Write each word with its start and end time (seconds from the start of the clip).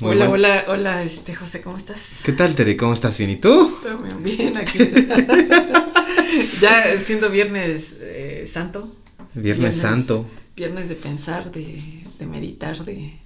hola, 0.00 0.30
hola, 0.30 0.64
hola, 0.68 1.02
este 1.02 1.34
José, 1.34 1.62
¿cómo 1.62 1.76
estás? 1.76 2.22
¿Qué 2.24 2.32
tal, 2.32 2.54
Tere? 2.54 2.76
¿Cómo 2.76 2.92
estás? 2.92 3.18
¿Bien? 3.18 3.30
¿Y 3.30 3.36
tú? 3.36 3.72
También 3.82 4.22
bien, 4.22 4.56
aquí. 4.56 4.78
ya 6.60 6.98
siendo 6.98 7.30
Viernes 7.30 7.96
eh, 8.00 8.48
Santo. 8.50 8.90
Viernes, 9.34 9.76
Santo. 9.76 10.26
Viernes 10.56 10.88
de 10.88 10.94
pensar, 10.94 11.52
de, 11.52 12.02
de 12.18 12.26
meditar, 12.26 12.84
de, 12.84 13.18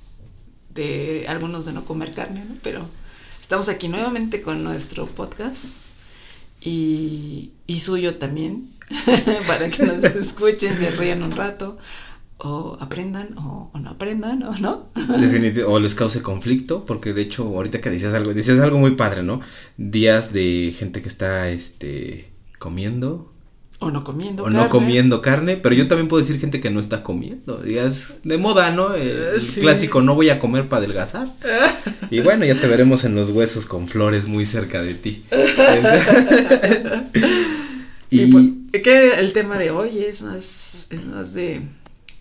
de 0.75 1.27
algunos 1.29 1.65
de 1.65 1.73
no 1.73 1.85
comer 1.85 2.13
carne, 2.13 2.45
¿no? 2.45 2.57
Pero 2.63 2.87
estamos 3.41 3.69
aquí 3.69 3.89
nuevamente 3.89 4.43
con 4.43 4.65
nuestro 4.65 5.07
podcast 5.07 5.87
y, 6.61 7.53
y 7.67 7.81
suyo 7.81 8.17
también, 8.17 8.71
para 9.47 9.71
que 9.71 9.85
nos 9.85 10.03
escuchen, 10.05 10.77
se 10.77 10.91
rían 10.91 11.23
un 11.23 11.33
rato 11.33 11.79
o 12.39 12.77
aprendan 12.81 13.37
o, 13.39 13.71
no 13.79 13.91
aprendan 13.91 14.43
o 14.43 14.55
no. 14.59 14.89
Definitivo, 15.21 15.71
o 15.71 15.81
les 15.81 15.95
cause 15.95 16.23
conflicto, 16.23 16.85
porque 16.85 17.13
de 17.13 17.23
hecho 17.23 17.45
ahorita 17.45 17.81
que 17.81 17.91
dices 17.91 18.15
algo, 18.15 18.35
dices 18.35 18.61
algo 18.61 18.79
muy 18.79 18.93
padre, 18.93 19.23
¿no? 19.23 19.41
Días 19.77 20.33
de 20.33 20.75
gente 20.77 21.03
que 21.03 21.09
está 21.09 21.49
este 21.51 22.31
comiendo 22.59 23.35
o 23.81 23.91
no 23.91 24.05
comiendo 24.05 24.45
o 24.45 24.51
no 24.51 24.69
comiendo 24.69 25.21
carne, 25.21 25.57
pero 25.57 25.75
yo 25.75 25.89
también 25.89 26.09
puedo 26.09 26.23
decir 26.23 26.41
gente 26.41 26.61
que 26.61 26.71
no 26.71 26.81
está 26.81 27.03
comiendo, 27.03 27.59
días 27.59 28.21
de 28.23 28.39
moda, 28.39 28.71
¿no? 28.71 28.95
El 28.95 29.43
clásico 29.43 30.01
no 30.01 30.15
voy 30.15 30.31
a 30.31 30.39
comer 30.39 30.69
para 30.69 30.85
adelgazar. 30.85 31.29
y 32.11 32.21
bueno, 32.21 32.47
ya 32.47 32.61
te 32.61 32.69
veremos 32.69 33.05
en 33.05 33.15
los 33.15 33.31
huesos 33.31 33.67
con 33.67 33.89
flores 33.89 34.27
muy 34.27 34.47
cerca 34.47 34.81
de 34.81 34.95
ti. 34.95 35.25
y, 38.11 38.27
pues, 38.27 38.45
que 38.83 39.15
el 39.15 39.33
tema 39.33 39.59
de 39.59 39.71
hoy 39.71 39.99
es 39.99 40.23
más, 40.23 40.87
es 40.91 41.05
más 41.05 41.35
de 41.35 41.63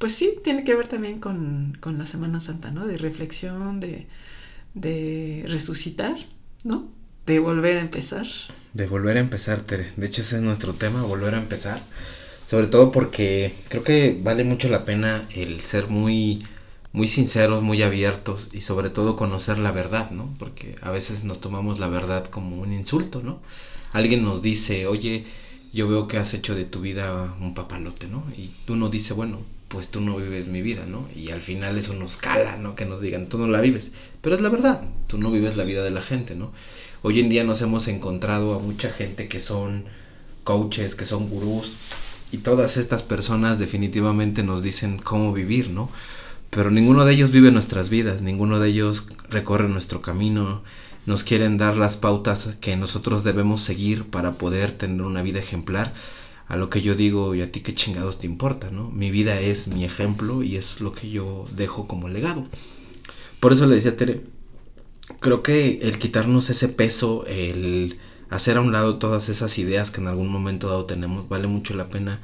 pues 0.04 0.16
sí, 0.16 0.38
tiene 0.44 0.66
que 0.66 0.76
ver 0.76 0.90
también 0.90 1.22
con, 1.22 1.78
la 1.82 2.06
Semana 2.06 2.42
Santa, 2.42 2.72
¿no? 2.72 2.86
De 2.86 2.98
reflexión, 2.98 3.80
de, 3.80 4.06
de 4.74 5.46
resucitar, 5.48 6.18
¿no? 6.66 6.90
De 7.26 7.40
volver 7.40 7.78
a 7.78 7.80
empezar. 7.80 8.28
De 8.74 8.86
volver 8.86 9.16
a 9.16 9.22
empezar, 9.22 9.62
Tere. 9.62 9.94
De 9.96 10.08
hecho, 10.08 10.20
ese 10.20 10.36
es 10.36 10.42
nuestro 10.42 10.74
tema, 10.74 11.04
volver 11.04 11.36
a 11.36 11.38
empezar. 11.38 11.82
Sobre 12.46 12.68
todo 12.68 12.92
porque 12.92 13.54
creo 13.70 13.86
que 13.86 14.20
vale 14.22 14.44
mucho 14.44 14.68
la 14.68 14.84
pena 14.84 15.24
el 15.34 15.62
ser 15.62 15.88
muy, 15.88 16.44
muy 16.92 17.08
sinceros, 17.08 17.62
muy 17.62 17.82
abiertos 17.82 18.50
y 18.52 18.60
sobre 18.60 18.90
todo 18.90 19.16
conocer 19.16 19.58
la 19.58 19.72
verdad, 19.72 20.12
¿no? 20.12 20.36
Porque 20.38 20.76
a 20.82 20.92
veces 20.92 21.24
nos 21.24 21.40
tomamos 21.40 21.80
la 21.80 21.88
verdad 21.88 22.26
como 22.26 22.60
un 22.60 22.74
insulto, 22.74 23.22
¿no? 23.22 23.40
Alguien 23.94 24.22
nos 24.22 24.42
dice, 24.42 24.86
oye, 24.86 25.24
yo 25.72 25.88
veo 25.88 26.10
que 26.10 26.18
has 26.18 26.34
hecho 26.34 26.56
de 26.56 26.66
tu 26.66 26.82
vida 26.82 27.38
un 27.40 27.54
papalote, 27.54 28.10
¿no? 28.10 28.26
Y 28.36 28.52
uno 28.68 28.90
dice, 28.90 29.14
bueno, 29.14 29.40
pues 29.74 29.90
tú 29.90 30.02
no 30.02 30.16
vives 30.18 30.46
mi 30.46 30.62
vida, 30.62 30.86
¿no? 30.86 31.08
Y 31.16 31.32
al 31.32 31.42
final 31.42 31.80
eso 31.80 31.96
nos 31.96 32.18
cala, 32.18 32.58
¿no? 32.58 32.76
Que 32.76 32.86
nos 32.86 33.02
digan, 33.02 33.26
tú 33.28 33.40
no 33.40 33.48
la 33.48 33.60
vives. 33.60 33.94
Pero 34.22 34.36
es 34.36 34.42
la 34.42 34.50
verdad, 34.50 34.84
tú 35.08 35.18
no 35.18 35.32
vives 35.32 35.58
la 35.58 35.64
vida 35.64 35.84
de 35.84 35.90
la 35.90 36.04
gente, 36.04 36.36
¿no? 36.36 36.52
Hoy 37.02 37.20
en 37.20 37.28
día 37.28 37.44
nos 37.44 37.60
hemos 37.64 37.88
encontrado 37.88 38.54
a 38.54 38.60
mucha 38.60 38.92
gente 38.92 39.28
que 39.28 39.40
son 39.40 39.86
coaches, 40.44 40.94
que 40.94 41.06
son 41.06 41.28
gurús, 41.28 41.78
y 42.32 42.38
todas 42.38 42.78
estas 42.78 43.02
personas 43.02 43.58
definitivamente 43.58 44.44
nos 44.44 44.62
dicen 44.62 45.00
cómo 45.00 45.34
vivir, 45.34 45.72
¿no? 45.72 45.90
Pero 46.52 46.70
ninguno 46.70 47.04
de 47.04 47.14
ellos 47.14 47.32
vive 47.32 47.50
nuestras 47.50 47.90
vidas, 47.90 48.22
ninguno 48.22 48.60
de 48.60 48.70
ellos 48.70 49.08
recorre 49.32 49.70
nuestro 49.70 50.04
camino, 50.04 50.62
nos 51.08 51.24
quieren 51.24 51.58
dar 51.58 51.78
las 51.78 51.98
pautas 51.98 52.58
que 52.62 52.78
nosotros 52.78 53.24
debemos 53.24 53.62
seguir 53.62 54.06
para 54.06 54.38
poder 54.38 54.72
tener 54.72 55.02
una 55.02 55.24
vida 55.24 55.40
ejemplar 55.40 55.96
a 56.48 56.58
lo 56.58 56.70
que 56.70 56.82
yo 56.82 56.96
digo 56.96 57.36
y 57.36 57.42
a 57.42 57.52
ti 57.52 57.62
qué 57.62 57.74
chingados 57.74 58.20
te 58.20 58.28
importa, 58.28 58.70
¿no? 58.70 58.90
Mi 58.92 59.12
vida 59.12 59.40
es 59.40 59.68
mi 59.68 59.86
ejemplo 59.86 60.44
y 60.44 60.56
es 60.58 60.82
lo 60.82 60.92
que 60.94 61.10
yo 61.10 61.46
dejo 61.56 61.88
como 61.88 62.10
legado. 62.10 62.48
Por 63.40 63.54
eso 63.54 63.66
le 63.66 63.76
decía 63.76 63.92
a 63.92 63.96
Tere, 63.96 64.22
creo 65.20 65.44
que 65.44 65.80
el 65.82 65.98
quitarnos 66.00 66.50
ese 66.50 66.70
peso, 66.70 67.26
el 67.28 67.98
hacer 68.30 68.58
a 68.58 68.62
un 68.62 68.72
lado 68.72 68.98
todas 68.98 69.30
esas 69.30 69.58
ideas 69.58 69.92
que 69.92 70.02
en 70.02 70.08
algún 70.08 70.30
momento 70.32 70.68
dado 70.68 70.86
tenemos, 70.86 71.30
vale 71.30 71.48
mucho 71.48 71.74
la 71.74 71.90
pena. 71.90 72.22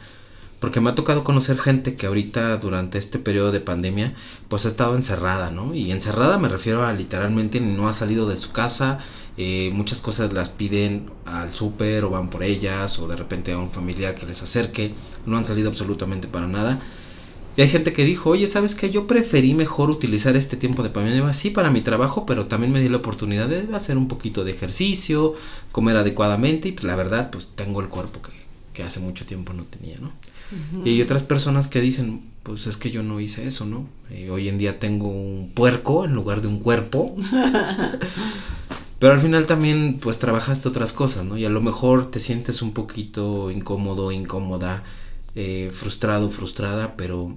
Porque 0.59 0.81
me 0.81 0.89
ha 0.89 0.95
tocado 0.95 1.23
conocer 1.23 1.57
gente 1.57 1.95
que 1.95 2.07
ahorita 2.07 2.57
durante 2.57 2.97
este 2.97 3.17
periodo 3.17 3.51
de 3.51 3.61
pandemia 3.61 4.13
pues 4.49 4.65
ha 4.65 4.67
estado 4.67 4.95
encerrada, 4.95 5.51
¿no? 5.51 5.73
Y 5.73 5.91
encerrada 5.91 6.37
me 6.37 6.49
refiero 6.49 6.85
a 6.85 6.91
literalmente 6.91 7.61
no 7.61 7.87
ha 7.87 7.93
salido 7.93 8.27
de 8.27 8.35
su 8.35 8.51
casa, 8.51 8.99
eh, 9.37 9.71
muchas 9.73 10.01
cosas 10.01 10.33
las 10.33 10.49
piden 10.49 11.09
al 11.25 11.53
súper 11.53 12.03
o 12.03 12.09
van 12.09 12.29
por 12.29 12.43
ellas 12.43 12.99
o 12.99 13.07
de 13.07 13.15
repente 13.15 13.53
a 13.53 13.57
un 13.57 13.71
familiar 13.71 14.15
que 14.15 14.25
les 14.25 14.41
acerque, 14.43 14.93
no 15.25 15.37
han 15.37 15.45
salido 15.45 15.69
absolutamente 15.69 16.27
para 16.27 16.47
nada. 16.47 16.81
Y 17.55 17.61
hay 17.61 17.69
gente 17.69 17.93
que 17.93 18.05
dijo, 18.05 18.29
oye, 18.31 18.47
¿sabes 18.47 18.75
qué? 18.75 18.89
Yo 18.89 19.07
preferí 19.07 19.53
mejor 19.53 19.89
utilizar 19.89 20.35
este 20.35 20.55
tiempo 20.55 20.83
de 20.83 20.89
pandemia, 20.89 21.33
sí, 21.33 21.49
para 21.49 21.69
mi 21.69 21.81
trabajo, 21.81 22.25
pero 22.25 22.47
también 22.47 22.71
me 22.71 22.79
di 22.79 22.89
la 22.89 22.97
oportunidad 22.97 23.47
de 23.47 23.73
hacer 23.75 23.97
un 23.97 24.07
poquito 24.07 24.43
de 24.43 24.51
ejercicio, 24.51 25.35
comer 25.71 25.97
adecuadamente 25.97 26.69
y 26.69 26.71
pues 26.73 26.85
la 26.85 26.95
verdad, 26.95 27.31
pues 27.31 27.49
tengo 27.55 27.81
el 27.81 27.89
cuerpo 27.89 28.21
que, 28.21 28.31
que 28.73 28.83
hace 28.83 28.99
mucho 28.99 29.25
tiempo 29.25 29.53
no 29.53 29.63
tenía, 29.63 29.97
¿no? 29.99 30.11
Y 30.83 30.89
hay 30.89 31.01
otras 31.01 31.23
personas 31.23 31.67
que 31.67 31.81
dicen, 31.81 32.21
pues 32.43 32.65
es 32.67 32.77
que 32.77 32.89
yo 32.91 33.03
no 33.03 33.19
hice 33.19 33.47
eso, 33.47 33.65
¿no? 33.65 33.87
Eh, 34.09 34.29
hoy 34.31 34.49
en 34.49 34.57
día 34.57 34.79
tengo 34.79 35.07
un 35.09 35.51
puerco 35.53 36.05
en 36.05 36.13
lugar 36.13 36.41
de 36.41 36.47
un 36.47 36.59
cuerpo. 36.59 37.15
Pero 38.99 39.13
al 39.13 39.21
final 39.21 39.45
también 39.45 39.99
pues 40.01 40.19
trabajaste 40.19 40.67
otras 40.67 40.91
cosas, 40.91 41.23
¿no? 41.23 41.37
Y 41.37 41.45
a 41.45 41.49
lo 41.49 41.61
mejor 41.61 42.11
te 42.11 42.19
sientes 42.19 42.61
un 42.61 42.73
poquito 42.73 43.49
incómodo, 43.49 44.11
incómoda, 44.11 44.83
eh, 45.35 45.71
frustrado, 45.73 46.29
frustrada, 46.29 46.97
pero 46.97 47.33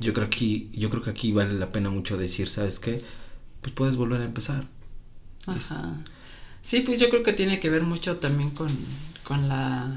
yo 0.00 0.14
creo, 0.14 0.26
aquí, 0.26 0.70
yo 0.72 0.88
creo 0.88 1.02
que 1.02 1.10
aquí 1.10 1.32
vale 1.32 1.52
la 1.52 1.70
pena 1.70 1.90
mucho 1.90 2.16
decir, 2.16 2.48
¿sabes 2.48 2.78
qué? 2.78 3.04
Pues 3.60 3.74
puedes 3.74 3.96
volver 3.96 4.22
a 4.22 4.24
empezar. 4.24 4.66
Ajá. 5.46 6.00
Sí, 6.62 6.80
pues 6.80 6.98
yo 6.98 7.10
creo 7.10 7.22
que 7.22 7.34
tiene 7.34 7.60
que 7.60 7.70
ver 7.70 7.82
mucho 7.82 8.16
también 8.16 8.50
con, 8.50 8.68
con 9.24 9.48
la... 9.48 9.90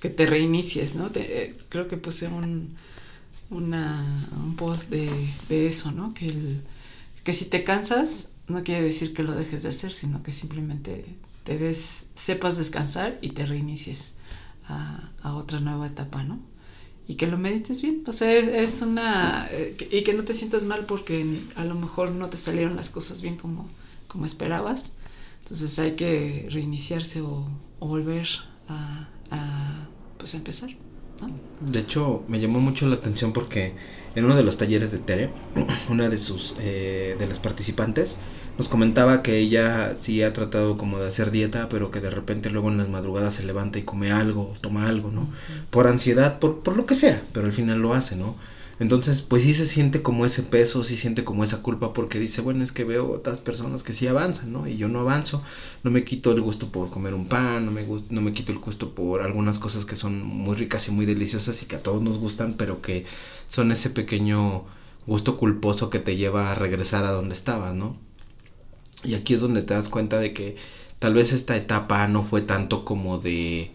que 0.00 0.10
te 0.10 0.26
reinicies, 0.26 0.94
¿no? 0.94 1.10
Te, 1.10 1.44
eh, 1.44 1.56
creo 1.68 1.88
que 1.88 1.96
puse 1.96 2.28
un, 2.28 2.76
un 3.50 4.56
post 4.56 4.90
de, 4.90 5.66
eso, 5.66 5.92
¿no? 5.92 6.12
Que 6.14 7.32
si 7.32 7.46
te 7.46 7.64
cansas 7.64 8.32
no 8.48 8.62
quiere 8.62 8.82
decir 8.82 9.12
que 9.12 9.22
lo 9.22 9.32
dejes 9.32 9.62
de 9.64 9.70
hacer, 9.70 9.92
sino 9.92 10.22
que 10.22 10.32
simplemente 10.32 11.04
te 11.44 11.58
des, 11.58 12.10
sepas 12.14 12.56
descansar 12.56 13.18
y 13.20 13.30
te 13.30 13.46
reinicies 13.46 14.16
a, 14.68 15.12
otra 15.34 15.60
nueva 15.60 15.86
etapa, 15.86 16.22
¿no? 16.22 16.40
Y 17.08 17.14
que 17.14 17.28
lo 17.28 17.38
medites 17.38 17.82
bien, 17.82 18.02
o 18.06 18.12
sea, 18.12 18.32
es, 18.32 18.82
una... 18.82 19.48
Eh, 19.50 19.76
y 19.92 20.02
que 20.02 20.12
no 20.12 20.24
te 20.24 20.34
sientas 20.34 20.64
mal 20.64 20.86
porque 20.86 21.40
a 21.54 21.64
lo 21.64 21.74
mejor 21.76 22.10
no 22.10 22.28
te 22.28 22.36
salieron 22.36 22.74
las 22.74 22.90
cosas 22.90 23.22
bien 23.22 23.36
como, 23.36 23.68
como 24.08 24.26
esperabas, 24.26 24.98
entonces 25.42 25.78
hay 25.78 25.92
que 25.92 26.48
reiniciarse 26.50 27.20
o, 27.20 27.48
volver 27.78 28.26
a, 28.68 29.08
a, 29.30 29.88
pues, 30.18 30.34
empezar. 30.34 30.70
¿no? 31.20 31.28
De 31.60 31.80
hecho, 31.80 32.24
me 32.28 32.40
llamó 32.40 32.60
mucho 32.60 32.86
la 32.86 32.96
atención 32.96 33.32
porque 33.32 33.74
en 34.14 34.24
uno 34.24 34.34
de 34.36 34.42
los 34.42 34.56
talleres 34.58 34.90
de 34.92 34.98
Tere, 34.98 35.30
una 35.88 36.08
de 36.08 36.18
sus 36.18 36.54
eh, 36.58 37.16
de 37.18 37.26
las 37.26 37.38
participantes 37.40 38.20
nos 38.58 38.68
comentaba 38.68 39.22
que 39.22 39.38
ella 39.38 39.96
sí 39.96 40.22
ha 40.22 40.32
tratado 40.32 40.78
como 40.78 40.98
de 40.98 41.08
hacer 41.08 41.30
dieta, 41.30 41.68
pero 41.68 41.90
que 41.90 42.00
de 42.00 42.10
repente 42.10 42.50
luego 42.50 42.70
en 42.70 42.78
las 42.78 42.88
madrugadas 42.88 43.34
se 43.34 43.44
levanta 43.44 43.78
y 43.78 43.82
come 43.82 44.10
algo, 44.10 44.56
toma 44.62 44.88
algo, 44.88 45.10
¿no? 45.10 45.30
Por 45.70 45.86
ansiedad, 45.86 46.38
por, 46.38 46.62
por 46.62 46.76
lo 46.76 46.86
que 46.86 46.94
sea, 46.94 47.22
pero 47.32 47.46
al 47.46 47.52
final 47.52 47.80
lo 47.80 47.92
hace, 47.92 48.16
¿no? 48.16 48.36
Entonces, 48.78 49.22
pues 49.22 49.42
sí 49.42 49.54
se 49.54 49.66
siente 49.66 50.02
como 50.02 50.26
ese 50.26 50.42
peso, 50.42 50.84
sí 50.84 50.96
siente 50.96 51.24
como 51.24 51.44
esa 51.44 51.62
culpa 51.62 51.94
porque 51.94 52.18
dice, 52.18 52.42
bueno, 52.42 52.62
es 52.62 52.72
que 52.72 52.84
veo 52.84 53.10
otras 53.10 53.38
personas 53.38 53.82
que 53.82 53.94
sí 53.94 54.06
avanzan, 54.06 54.52
¿no? 54.52 54.66
Y 54.66 54.76
yo 54.76 54.88
no 54.88 55.00
avanzo, 55.00 55.42
no 55.82 55.90
me 55.90 56.04
quito 56.04 56.30
el 56.32 56.42
gusto 56.42 56.68
por 56.68 56.90
comer 56.90 57.14
un 57.14 57.26
pan, 57.26 57.64
no 57.64 57.72
me, 57.72 57.86
no 58.10 58.20
me 58.20 58.32
quito 58.34 58.52
el 58.52 58.58
gusto 58.58 58.94
por 58.94 59.22
algunas 59.22 59.58
cosas 59.58 59.86
que 59.86 59.96
son 59.96 60.22
muy 60.22 60.56
ricas 60.56 60.88
y 60.88 60.90
muy 60.90 61.06
deliciosas 61.06 61.62
y 61.62 61.66
que 61.66 61.76
a 61.76 61.82
todos 61.82 62.02
nos 62.02 62.18
gustan, 62.18 62.54
pero 62.58 62.82
que 62.82 63.06
son 63.48 63.72
ese 63.72 63.88
pequeño 63.90 64.66
gusto 65.06 65.38
culposo 65.38 65.88
que 65.88 66.00
te 66.00 66.16
lleva 66.16 66.52
a 66.52 66.54
regresar 66.54 67.04
a 67.04 67.12
donde 67.12 67.34
estabas, 67.34 67.74
¿no? 67.74 67.96
Y 69.04 69.14
aquí 69.14 69.34
es 69.34 69.40
donde 69.40 69.62
te 69.62 69.74
das 69.74 69.88
cuenta 69.88 70.18
de 70.18 70.32
que 70.32 70.56
tal 70.98 71.14
vez 71.14 71.32
esta 71.32 71.56
etapa 71.56 72.06
no 72.08 72.22
fue 72.22 72.42
tanto 72.42 72.84
como 72.84 73.18
de, 73.18 73.70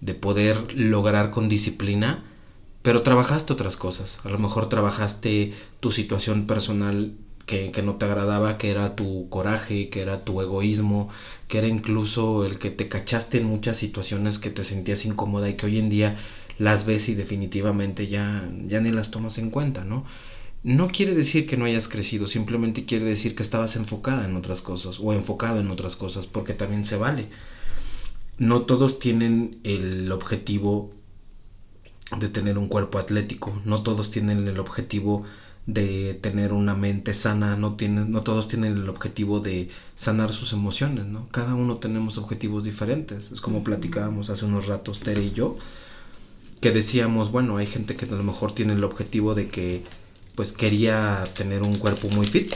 de 0.00 0.14
poder 0.14 0.74
lograr 0.74 1.30
con 1.30 1.48
disciplina, 1.48 2.24
pero 2.88 3.02
trabajaste 3.02 3.52
otras 3.52 3.76
cosas. 3.76 4.20
A 4.24 4.30
lo 4.30 4.38
mejor 4.38 4.70
trabajaste 4.70 5.52
tu 5.78 5.90
situación 5.90 6.46
personal 6.46 7.12
que, 7.44 7.70
que, 7.70 7.82
no 7.82 7.96
te 7.96 8.06
agradaba, 8.06 8.56
que 8.56 8.70
era 8.70 8.96
tu 8.96 9.28
coraje, 9.28 9.90
que 9.90 10.00
era 10.00 10.24
tu 10.24 10.40
egoísmo, 10.40 11.10
que 11.48 11.58
era 11.58 11.66
incluso 11.66 12.46
el 12.46 12.58
que 12.58 12.70
te 12.70 12.88
cachaste 12.88 13.36
en 13.36 13.44
muchas 13.44 13.76
situaciones 13.76 14.38
que 14.38 14.48
te 14.48 14.64
sentías 14.64 15.04
incómoda 15.04 15.50
y 15.50 15.52
que 15.52 15.66
hoy 15.66 15.76
en 15.76 15.90
día 15.90 16.16
las 16.58 16.86
ves 16.86 17.10
y 17.10 17.14
definitivamente 17.14 18.06
ya, 18.08 18.48
ya 18.66 18.80
ni 18.80 18.90
las 18.90 19.10
tomas 19.10 19.36
en 19.36 19.50
cuenta, 19.50 19.84
¿no? 19.84 20.06
No 20.62 20.88
quiere 20.88 21.14
decir 21.14 21.46
que 21.46 21.58
no 21.58 21.66
hayas 21.66 21.88
crecido, 21.88 22.26
simplemente 22.26 22.86
quiere 22.86 23.04
decir 23.04 23.34
que 23.34 23.42
estabas 23.42 23.76
enfocada 23.76 24.24
en 24.24 24.34
otras 24.34 24.62
cosas 24.62 24.98
o 24.98 25.12
enfocado 25.12 25.60
en 25.60 25.70
otras 25.70 25.94
cosas, 25.94 26.26
porque 26.26 26.54
también 26.54 26.86
se 26.86 26.96
vale. 26.96 27.28
No 28.38 28.62
todos 28.62 28.98
tienen 28.98 29.60
el 29.62 30.10
objetivo 30.10 30.94
de 32.16 32.28
tener 32.28 32.58
un 32.58 32.68
cuerpo 32.68 32.98
atlético, 32.98 33.60
no 33.64 33.82
todos 33.82 34.10
tienen 34.10 34.46
el 34.48 34.58
objetivo 34.58 35.24
de 35.66 36.18
tener 36.22 36.54
una 36.54 36.74
mente 36.74 37.12
sana, 37.12 37.54
no, 37.54 37.74
tienen, 37.74 38.10
no 38.10 38.22
todos 38.22 38.48
tienen 38.48 38.78
el 38.78 38.88
objetivo 38.88 39.38
de 39.38 39.68
sanar 39.94 40.32
sus 40.32 40.54
emociones, 40.54 41.04
¿no? 41.04 41.28
Cada 41.30 41.54
uno 41.54 41.76
tenemos 41.76 42.16
objetivos 42.16 42.64
diferentes. 42.64 43.30
Es 43.30 43.42
como 43.42 43.62
platicábamos 43.62 44.30
hace 44.30 44.46
unos 44.46 44.66
ratos 44.66 45.00
Tere 45.00 45.22
y 45.22 45.32
yo, 45.32 45.58
que 46.62 46.72
decíamos, 46.72 47.30
bueno, 47.30 47.58
hay 47.58 47.66
gente 47.66 47.96
que 47.96 48.06
a 48.06 48.08
lo 48.08 48.22
mejor 48.22 48.52
tiene 48.52 48.72
el 48.72 48.82
objetivo 48.82 49.34
de 49.34 49.48
que 49.48 49.84
pues 50.34 50.52
quería 50.52 51.28
tener 51.36 51.62
un 51.62 51.76
cuerpo 51.76 52.08
muy 52.08 52.26
fit, 52.26 52.54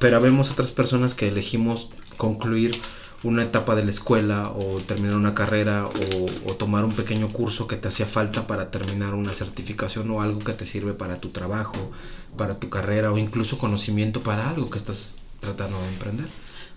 pero 0.00 0.18
vemos 0.18 0.50
otras 0.50 0.70
personas 0.70 1.14
que 1.14 1.28
elegimos 1.28 1.90
concluir 2.16 2.76
una 3.24 3.42
etapa 3.42 3.74
de 3.74 3.84
la 3.84 3.90
escuela 3.90 4.50
o 4.50 4.80
terminar 4.80 5.16
una 5.16 5.34
carrera 5.34 5.88
o, 5.88 6.54
tomar 6.54 6.84
un 6.84 6.92
pequeño 6.92 7.28
curso 7.28 7.68
que 7.68 7.76
te 7.76 7.88
hacía 7.88 8.06
falta 8.06 8.46
para 8.46 8.70
terminar 8.70 9.14
una 9.14 9.32
certificación 9.32 10.10
o 10.10 10.22
algo 10.22 10.40
que 10.40 10.52
te 10.52 10.64
sirve 10.64 10.92
para 10.92 11.20
tu 11.20 11.28
trabajo, 11.28 11.92
para 12.36 12.58
tu 12.58 12.68
carrera 12.68 13.12
o 13.12 13.18
incluso 13.18 13.58
conocimiento 13.58 14.22
para 14.22 14.50
algo 14.50 14.68
que 14.68 14.78
estás 14.78 15.18
tratando 15.40 15.80
de 15.80 15.88
emprender. 15.88 16.26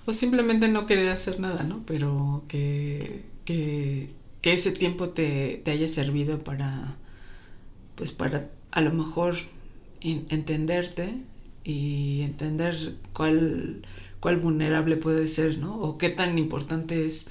O 0.06 0.14
simplemente 0.14 0.68
no 0.68 0.86
querer 0.86 1.10
hacer 1.10 1.40
nada, 1.40 1.64
¿no? 1.64 1.82
Pero 1.86 2.44
que, 2.48 3.24
que, 3.46 4.10
que 4.42 4.54
ese 4.54 4.72
tiempo 4.72 5.10
te, 5.10 5.62
te, 5.64 5.72
haya 5.72 5.88
servido 5.88 6.40
para, 6.40 6.96
pues 7.96 8.12
para 8.12 8.50
a 8.72 8.82
lo 8.82 8.92
mejor 8.92 9.36
entenderte 10.02 11.16
y 11.64 12.22
entender 12.22 12.96
cuál 13.14 13.82
cuál 14.22 14.38
vulnerable 14.38 14.96
puede 14.96 15.28
ser, 15.28 15.58
¿no? 15.58 15.76
O 15.76 15.98
qué 15.98 16.10
tan 16.10 16.38
importante 16.38 17.06
es 17.06 17.28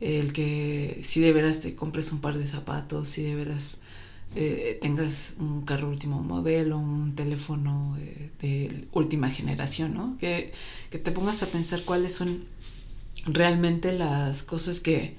el 0.00 0.32
que 0.32 1.00
si 1.02 1.20
de 1.20 1.32
veras 1.32 1.60
te 1.60 1.76
compres 1.76 2.10
un 2.10 2.20
par 2.20 2.36
de 2.38 2.46
zapatos, 2.46 3.08
si 3.10 3.22
de 3.22 3.36
veras 3.36 3.82
eh, 4.34 4.78
tengas 4.80 5.36
un 5.38 5.62
carro 5.62 5.88
último 5.88 6.22
modelo, 6.22 6.78
un 6.78 7.14
teléfono 7.14 7.96
eh, 7.98 8.30
de 8.40 8.88
última 8.92 9.28
generación, 9.28 9.94
¿no? 9.94 10.16
Que, 10.18 10.52
te 10.90 11.12
pongas 11.12 11.42
a 11.42 11.46
pensar 11.46 11.82
cuáles 11.84 12.14
son 12.14 12.44
realmente 13.26 13.92
las 13.92 14.42
cosas 14.42 14.80
que, 14.80 15.16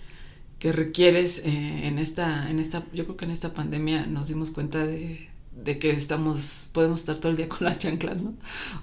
que 0.60 0.72
requieres 0.72 1.40
eh, 1.46 1.88
en 1.88 2.00
esta, 2.00 2.50
en 2.50 2.60
esta, 2.60 2.86
yo 2.94 3.06
creo 3.06 3.18
que 3.18 3.26
en 3.26 3.32
esta 3.32 3.54
pandemia 3.54 4.06
nos 4.08 4.30
dimos 4.30 4.52
cuenta 4.52 4.86
de, 4.86 5.31
de 5.52 5.78
que 5.80 5.92
estamos, 5.92 6.70
podemos 6.74 7.02
estar 7.02 7.18
todo 7.18 7.32
el 7.32 7.38
día 7.38 7.50
con 7.50 7.66
las 7.66 7.80
chanclas, 7.80 8.18
¿no? 8.22 8.34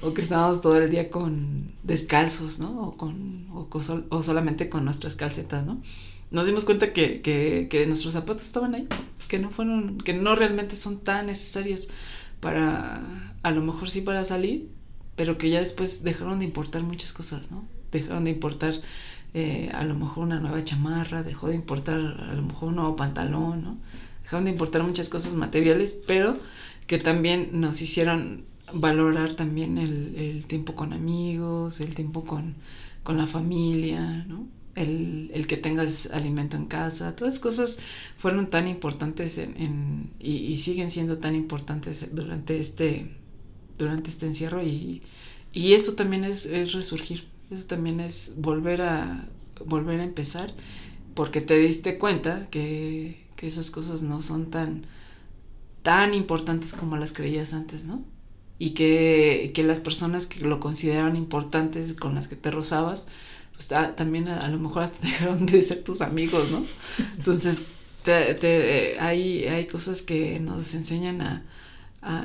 O 0.03 0.15
que 0.15 0.21
estamos 0.23 0.61
todo 0.61 0.77
el 0.77 0.91
día 0.91 1.11
con 1.11 1.73
descalzos, 1.83 2.59
¿no? 2.59 2.89
O, 2.89 2.97
con, 2.97 3.47
o, 4.11 4.23
solamente 4.23 4.69
con 4.69 4.85
nuestras 4.85 5.17
calcetas, 5.17 5.65
¿no? 5.67 5.81
Nos 6.31 6.47
dimos 6.47 6.65
cuenta 6.65 6.93
que, 6.93 7.23
que, 7.23 7.69
que, 7.71 7.87
nuestros 7.87 8.13
zapatos 8.13 8.43
estaban 8.43 8.75
ahí, 8.75 8.87
que 9.29 9.39
no 9.39 9.51
fueron, 9.51 9.99
que 9.99 10.13
no 10.13 10.35
realmente 10.35 10.77
son 10.77 11.01
tan 11.01 11.27
necesarios 11.27 11.89
para, 12.41 13.03
a 13.43 13.51
lo 13.51 13.63
mejor 13.63 13.89
sí 13.89 14.03
para 14.03 14.25
salir, 14.25 14.69
pero 15.17 15.39
que 15.39 15.49
ya 15.49 15.61
después 15.61 16.05
dejaron 16.05 16.39
de 16.39 16.45
importar 16.45 16.83
muchas 16.83 17.15
cosas, 17.15 17.51
¿no? 17.51 17.67
Dejaron 17.91 18.25
de 18.25 18.33
importar 18.33 18.75
eh, 19.35 19.71
a 19.73 19.85
lo 19.85 19.95
mejor 19.95 20.25
una 20.25 20.39
nueva 20.39 20.63
chamarra, 20.63 21.23
dejó 21.23 21.49
de 21.49 21.55
importar 21.55 21.97
a 21.99 22.35
lo 22.35 22.43
mejor 22.43 22.69
un 22.69 22.77
nuevo 22.77 22.95
pantalón, 22.95 23.63
¿no? 23.63 23.79
Dejaron 24.29 24.45
de 24.45 24.51
importar 24.51 24.83
muchas 24.83 25.09
cosas 25.09 25.33
materiales, 25.33 25.99
pero 26.07 26.37
que 26.87 26.99
también 26.99 27.49
nos 27.51 27.81
hicieron 27.81 28.45
valorar 28.75 29.33
también 29.33 29.79
el, 29.79 30.45
tiempo 30.47 30.75
con 30.75 30.93
amigos, 30.93 31.81
el 31.81 31.95
tiempo 31.95 32.27
con, 32.27 32.55
la 33.09 33.27
familia, 33.27 34.27
¿no? 34.29 34.47
El, 34.75 35.47
que 35.49 35.57
tengas 35.57 36.11
alimento 36.13 36.59
en 36.59 36.67
casa, 36.67 37.17
todas 37.17 37.41
cosas 37.41 37.81
fueron 38.19 38.51
tan 38.51 38.69
importantes 38.69 39.39
en, 39.39 40.11
y, 40.21 40.59
siguen 40.59 40.91
siendo 40.91 41.17
tan 41.17 41.35
importantes 41.35 42.15
durante 42.15 42.61
este, 42.61 43.11
durante 43.79 44.11
este 44.11 44.27
encierro 44.27 44.63
y, 44.63 45.01
eso 45.55 45.95
también 45.95 46.25
es, 46.25 46.51
resurgir, 46.75 47.25
eso 47.51 47.67
también 47.67 47.99
es 47.99 48.35
volver 48.37 48.83
a, 48.83 49.27
volver 49.65 50.01
a 50.01 50.05
empezar 50.05 50.53
porque 51.15 51.41
te 51.41 51.59
diste 51.59 51.97
cuenta 51.97 52.47
que, 52.51 53.28
que 53.39 53.47
esas 53.47 53.71
cosas 53.71 54.03
no 54.03 54.21
son 54.21 54.51
tan 54.51 54.85
tan 55.83 56.13
importantes 56.13 56.73
como 56.75 56.97
las 56.97 57.13
creías 57.13 57.55
antes, 57.55 57.85
¿no? 57.85 58.05
Y 58.59 58.71
que, 58.71 59.53
las 59.65 59.81
personas 59.81 60.27
que 60.27 60.41
lo 60.41 60.59
consideraban 60.59 61.15
importantes, 61.17 61.93
con 61.93 62.17
las 62.17 62.27
que 62.27 62.35
te 62.35 62.51
rozabas, 62.51 63.09
pues 63.53 63.69
también 63.69 64.29
a, 64.29 64.49
lo 64.49 64.59
mejor 64.59 64.91
dejaron 65.03 65.47
de 65.47 65.63
ser 65.63 65.85
tus 65.85 66.03
amigos, 66.03 66.51
¿no? 66.51 66.65
Entonces, 67.17 67.69
te, 68.03 68.97
hay, 68.99 69.45
hay 69.45 69.67
cosas 69.67 70.03
que 70.03 70.41
nos 70.41 70.75
enseñan 70.75 71.21
a, 71.23 71.45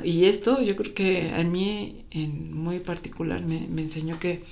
Y 0.04 0.24
esto 0.24 0.60
yo 0.60 0.74
creo 0.76 0.92
que 0.92 1.30
a 1.30 1.44
mí 1.44 2.04
en 2.10 2.52
muy 2.52 2.80
particular 2.80 3.42
me, 3.44 3.64
enseñó 3.80 4.18
que, 4.18 4.42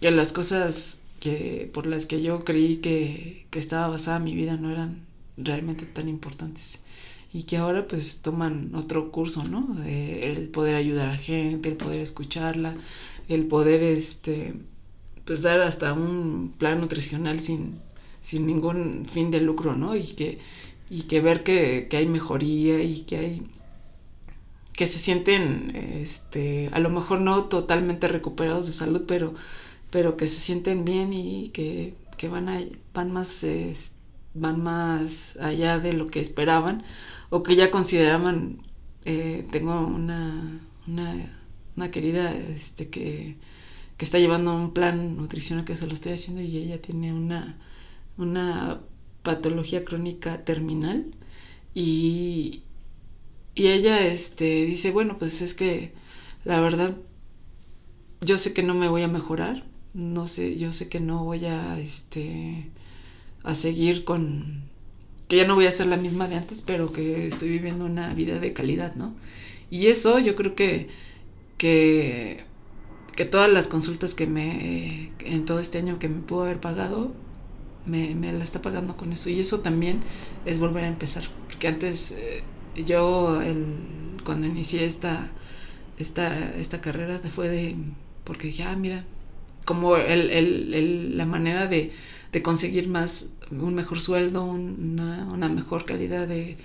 que, 0.00 0.10
las 0.12 0.32
cosas 0.32 1.02
que 1.18 1.68
por 1.74 1.86
las 1.86 2.06
que 2.06 2.22
yo 2.22 2.44
creí 2.44 2.76
que, 2.76 3.46
que 3.50 3.58
estaba 3.58 3.88
basada 3.88 4.18
mi 4.20 4.34
vida 4.34 4.56
no 4.56 4.70
eran 4.70 5.06
realmente 5.36 5.86
tan 5.86 6.08
importantes 6.08 6.84
y 7.32 7.42
que 7.44 7.56
ahora 7.58 7.86
pues 7.86 8.22
toman 8.22 8.74
otro 8.74 9.10
curso, 9.10 9.44
¿no? 9.44 9.76
el 9.84 10.48
poder 10.48 10.74
ayudar 10.74 11.08
a 11.08 11.12
la 11.12 11.18
gente, 11.18 11.68
el 11.68 11.76
poder 11.76 12.00
escucharla, 12.00 12.74
el 13.28 13.46
poder 13.46 13.82
este 13.82 14.54
pues 15.24 15.42
dar 15.42 15.60
hasta 15.60 15.92
un 15.92 16.54
plan 16.56 16.80
nutricional 16.80 17.40
sin, 17.40 17.80
sin 18.20 18.46
ningún 18.46 19.06
fin 19.06 19.30
de 19.30 19.40
lucro, 19.40 19.74
¿no? 19.74 19.96
Y 19.96 20.04
que, 20.14 20.38
y 20.88 21.02
que 21.02 21.20
ver 21.20 21.42
que, 21.42 21.88
que 21.90 21.96
hay 21.96 22.06
mejoría 22.06 22.82
y 22.82 23.02
que 23.02 23.16
hay 23.18 23.42
que 24.74 24.86
se 24.86 24.98
sienten 24.98 25.72
este 25.74 26.68
a 26.72 26.78
lo 26.80 26.90
mejor 26.90 27.20
no 27.20 27.44
totalmente 27.44 28.08
recuperados 28.08 28.66
de 28.66 28.72
salud, 28.72 29.04
pero 29.08 29.34
pero 29.90 30.16
que 30.16 30.26
se 30.26 30.38
sienten 30.40 30.84
bien 30.84 31.12
y 31.12 31.48
que, 31.50 31.94
que 32.18 32.28
van 32.28 32.48
a, 32.48 32.60
van 32.94 33.12
más 33.12 33.44
van 34.38 34.62
más 34.62 35.36
allá 35.38 35.78
de 35.78 35.92
lo 35.92 36.08
que 36.08 36.20
esperaban 36.20 36.84
o 37.30 37.42
que 37.42 37.56
ya 37.56 37.70
consideraban, 37.70 38.62
eh, 39.04 39.46
tengo 39.50 39.80
una, 39.80 40.60
una, 40.86 41.90
querida 41.90 42.34
este, 42.34 42.90
que, 42.90 43.36
que, 43.96 44.04
está 44.04 44.18
llevando 44.18 44.54
un 44.54 44.72
plan 44.72 45.16
nutricional 45.16 45.64
que 45.64 45.76
se 45.76 45.86
lo 45.86 45.92
estoy 45.92 46.12
haciendo 46.12 46.42
y 46.42 46.56
ella 46.58 46.80
tiene 46.80 47.12
una, 47.12 47.58
una 48.18 48.80
patología 49.22 49.84
crónica 49.84 50.44
terminal 50.44 51.06
y, 51.74 52.62
y 53.54 53.68
ella 53.68 54.06
este, 54.06 54.66
dice, 54.66 54.90
bueno, 54.92 55.18
pues 55.18 55.42
es 55.42 55.54
que 55.54 55.92
la 56.44 56.60
verdad 56.60 56.96
yo 58.20 58.38
sé 58.38 58.54
que 58.54 58.62
no 58.62 58.74
me 58.74 58.88
voy 58.88 59.02
a 59.02 59.08
mejorar, 59.08 59.64
no 59.94 60.26
sé, 60.26 60.58
yo 60.58 60.72
sé 60.72 60.88
que 60.88 61.00
no 61.00 61.24
voy 61.24 61.44
a, 61.46 61.78
este, 61.78 62.70
a 63.46 63.54
seguir 63.54 64.04
con, 64.04 64.64
que 65.28 65.36
ya 65.36 65.46
no 65.46 65.54
voy 65.54 65.66
a 65.66 65.70
ser 65.72 65.86
la 65.86 65.96
misma 65.96 66.28
de 66.28 66.36
antes, 66.36 66.62
pero 66.62 66.92
que 66.92 67.26
estoy 67.28 67.48
viviendo 67.48 67.84
una 67.84 68.12
vida 68.12 68.38
de 68.38 68.52
calidad, 68.52 68.94
¿no? 68.96 69.14
Y 69.70 69.86
eso 69.86 70.18
yo 70.18 70.36
creo 70.36 70.54
que, 70.54 70.88
que, 71.58 72.44
que 73.16 73.24
todas 73.24 73.50
las 73.50 73.68
consultas 73.68 74.14
que 74.14 74.26
me, 74.26 75.12
en 75.20 75.44
todo 75.44 75.60
este 75.60 75.78
año 75.78 75.98
que 75.98 76.08
me 76.08 76.20
pudo 76.22 76.42
haber 76.44 76.60
pagado, 76.60 77.12
me, 77.86 78.14
me 78.16 78.32
la 78.32 78.44
está 78.44 78.62
pagando 78.62 78.96
con 78.96 79.12
eso. 79.12 79.30
Y 79.30 79.40
eso 79.40 79.60
también 79.60 80.00
es 80.44 80.58
volver 80.58 80.84
a 80.84 80.88
empezar, 80.88 81.24
porque 81.48 81.68
antes 81.68 82.12
eh, 82.12 82.42
yo, 82.84 83.40
el, 83.42 83.64
cuando 84.24 84.46
inicié 84.46 84.84
esta, 84.86 85.30
esta, 85.98 86.54
esta 86.56 86.80
carrera, 86.80 87.20
fue 87.30 87.48
de, 87.48 87.76
porque 88.24 88.48
dije, 88.48 88.64
ah, 88.64 88.76
mira, 88.76 89.04
como 89.64 89.96
el, 89.96 90.30
el, 90.30 91.16
la 91.16 91.26
manera 91.26 91.66
de 91.66 91.92
de 92.36 92.42
conseguir 92.42 92.86
más, 92.86 93.30
un 93.50 93.74
mejor 93.74 93.98
sueldo, 94.02 94.44
una, 94.44 95.48
mejor 95.48 95.86
calidad 95.86 96.28
de, 96.28 96.58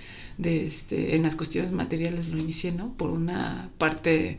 este, 0.44 1.16
en 1.16 1.22
las 1.22 1.34
cuestiones 1.34 1.72
materiales 1.72 2.28
lo 2.28 2.36
inicié, 2.36 2.72
¿no? 2.72 2.92
Por 2.92 3.08
una 3.10 3.70
parte, 3.78 4.36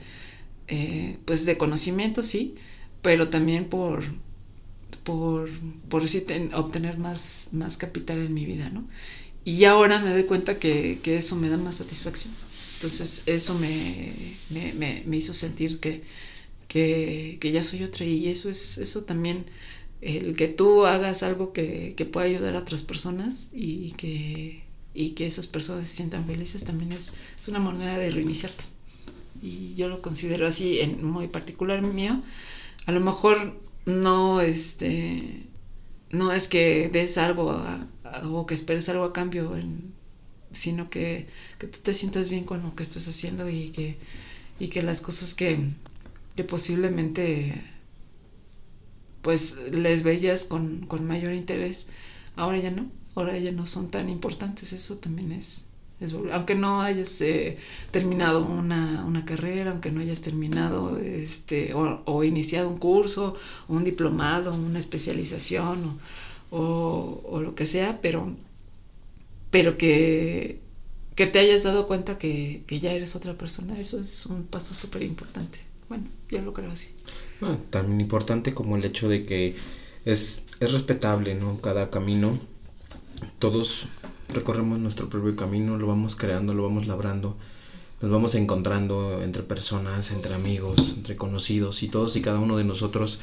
eh, 0.67 1.17
pues 1.25 1.47
de 1.47 1.57
conocimiento, 1.57 2.21
sí, 2.21 2.53
pero 3.01 3.29
también 3.29 3.65
por, 3.65 4.03
por, 5.03 5.49
por 5.89 6.03
obtener 6.53 6.99
más, 6.99 7.49
más 7.53 7.77
capital 7.77 8.19
en 8.19 8.35
mi 8.35 8.45
vida, 8.45 8.69
¿no? 8.69 8.87
Y 9.43 9.63
ahora 9.63 9.97
me 10.01 10.11
doy 10.11 10.25
cuenta 10.25 10.59
que, 10.59 10.99
eso 11.03 11.35
me 11.37 11.49
da 11.49 11.57
más 11.57 11.77
satisfacción. 11.77 12.35
Entonces 12.75 13.23
eso 13.25 13.57
me, 13.57 14.13
me, 14.51 15.17
hizo 15.17 15.33
sentir 15.33 15.79
que, 15.79 16.03
que, 16.67 17.39
que, 17.41 17.51
ya 17.51 17.63
soy 17.63 17.81
otra 17.81 18.05
y 18.05 18.27
eso 18.27 18.51
es 18.51 18.77
eso 18.77 19.03
también 19.05 19.45
el 20.03 20.35
que 20.35 20.47
tú 20.47 20.85
hagas 20.85 21.23
algo 21.23 21.53
que, 21.53 21.93
que 21.95 22.05
pueda 22.05 22.25
ayudar 22.25 22.55
a 22.55 22.59
otras 22.59 22.83
personas 22.83 23.51
y 23.53 23.91
que, 23.93 24.63
y 24.93 25.11
que 25.11 25.25
esas 25.27 25.47
personas 25.47 25.87
se 25.87 25.95
sientan 25.95 26.25
felices 26.25 26.65
también 26.65 26.91
es, 26.91 27.13
es 27.37 27.47
una 27.47 27.59
manera 27.59 27.97
de 27.97 28.11
reiniciarte. 28.11 28.65
Y 29.41 29.75
yo 29.75 29.89
lo 29.89 30.01
considero 30.01 30.47
así, 30.47 30.79
en 30.79 31.05
muy 31.05 31.27
particular 31.27 31.81
mío. 31.81 32.21
A 32.85 32.91
lo 32.91 32.99
mejor 32.99 33.59
no, 33.85 34.41
este, 34.41 35.47
no 36.11 36.31
es 36.33 36.47
que 36.47 36.89
des 36.89 37.17
algo 37.17 37.61
o 38.23 38.45
que 38.45 38.53
esperes 38.53 38.89
algo 38.89 39.05
a 39.05 39.13
cambio, 39.13 39.53
sino 40.51 40.89
que, 40.89 41.27
que 41.59 41.67
tú 41.67 41.79
te 41.81 41.93
sientas 41.93 42.29
bien 42.29 42.45
con 42.45 42.61
lo 42.61 42.75
que 42.75 42.83
estás 42.83 43.07
haciendo 43.07 43.49
y 43.49 43.69
que, 43.69 43.97
y 44.59 44.67
que 44.67 44.83
las 44.83 45.01
cosas 45.01 45.33
que, 45.33 45.59
que 46.35 46.43
posiblemente 46.43 47.72
pues 49.23 49.57
les 49.71 50.03
veías 50.03 50.45
con, 50.45 50.85
con 50.85 51.07
mayor 51.07 51.33
interés, 51.33 51.87
ahora 52.35 52.59
ya 52.59 52.69
no, 52.69 52.91
ahora 53.15 53.37
ya 53.39 53.51
no 53.51 53.65
son 53.65 53.89
tan 53.89 54.09
importantes, 54.09 54.73
eso 54.73 54.97
también 54.97 55.31
es, 55.31 55.69
aunque 56.31 56.55
no 56.55 56.81
hayas 56.81 57.21
eh, 57.21 57.57
terminado 57.91 58.45
una, 58.45 59.05
una, 59.05 59.23
carrera, 59.25 59.71
aunque 59.71 59.91
no 59.91 60.01
hayas 60.01 60.21
terminado 60.21 60.99
este, 60.99 61.73
o, 61.73 62.23
iniciado 62.23 62.67
un 62.67 62.77
curso, 62.77 63.35
un 63.69 63.85
diplomado, 63.85 64.53
una 64.53 64.79
especialización 64.79 65.99
o, 66.51 67.21
o, 67.25 67.41
lo 67.41 67.55
que 67.55 67.65
sea, 67.65 68.01
pero, 68.01 68.35
pero 69.51 69.77
que, 69.77 70.59
que 71.15 71.27
te 71.27 71.39
hayas 71.39 71.63
dado 71.63 71.87
cuenta 71.87 72.17
que, 72.17 72.63
que 72.67 72.79
ya 72.79 72.91
eres 72.91 73.15
otra 73.15 73.37
persona, 73.37 73.79
eso 73.79 74.01
es 74.01 74.25
un 74.25 74.45
paso 74.45 74.73
súper 74.73 75.03
importante. 75.03 75.72
Bueno, 75.93 76.09
yo 76.27 76.41
lo 76.41 76.53
creo 76.53 76.71
así. 76.71 76.87
Tan 77.69 78.01
importante 78.01 78.55
como 78.55 78.77
el 78.77 78.83
hecho 78.83 79.09
de 79.09 79.21
que 79.21 79.55
es, 80.05 80.41
es 80.59 80.71
respetable, 80.71 81.35
¿no? 81.35 81.61
Cada 81.61 81.91
camino, 81.91 82.39
todos 83.37 83.85
recorremos 84.29 84.79
nuestro 84.79 85.07
propio 85.07 85.35
camino, 85.35 85.77
lo 85.77 85.85
vamos 85.85 86.15
creando, 86.15 86.55
lo 86.55 86.63
vamos 86.63 86.87
labrando, 86.87 87.37
nos 88.01 88.09
vamos 88.09 88.33
encontrando 88.33 89.21
entre 89.21 89.43
personas, 89.43 90.09
entre 90.09 90.33
amigos, 90.33 90.95
entre 90.97 91.15
conocidos 91.15 91.83
y 91.83 91.89
todos 91.89 92.15
y 92.15 92.23
cada 92.23 92.39
uno 92.39 92.57
de 92.57 92.63
nosotros 92.63 93.19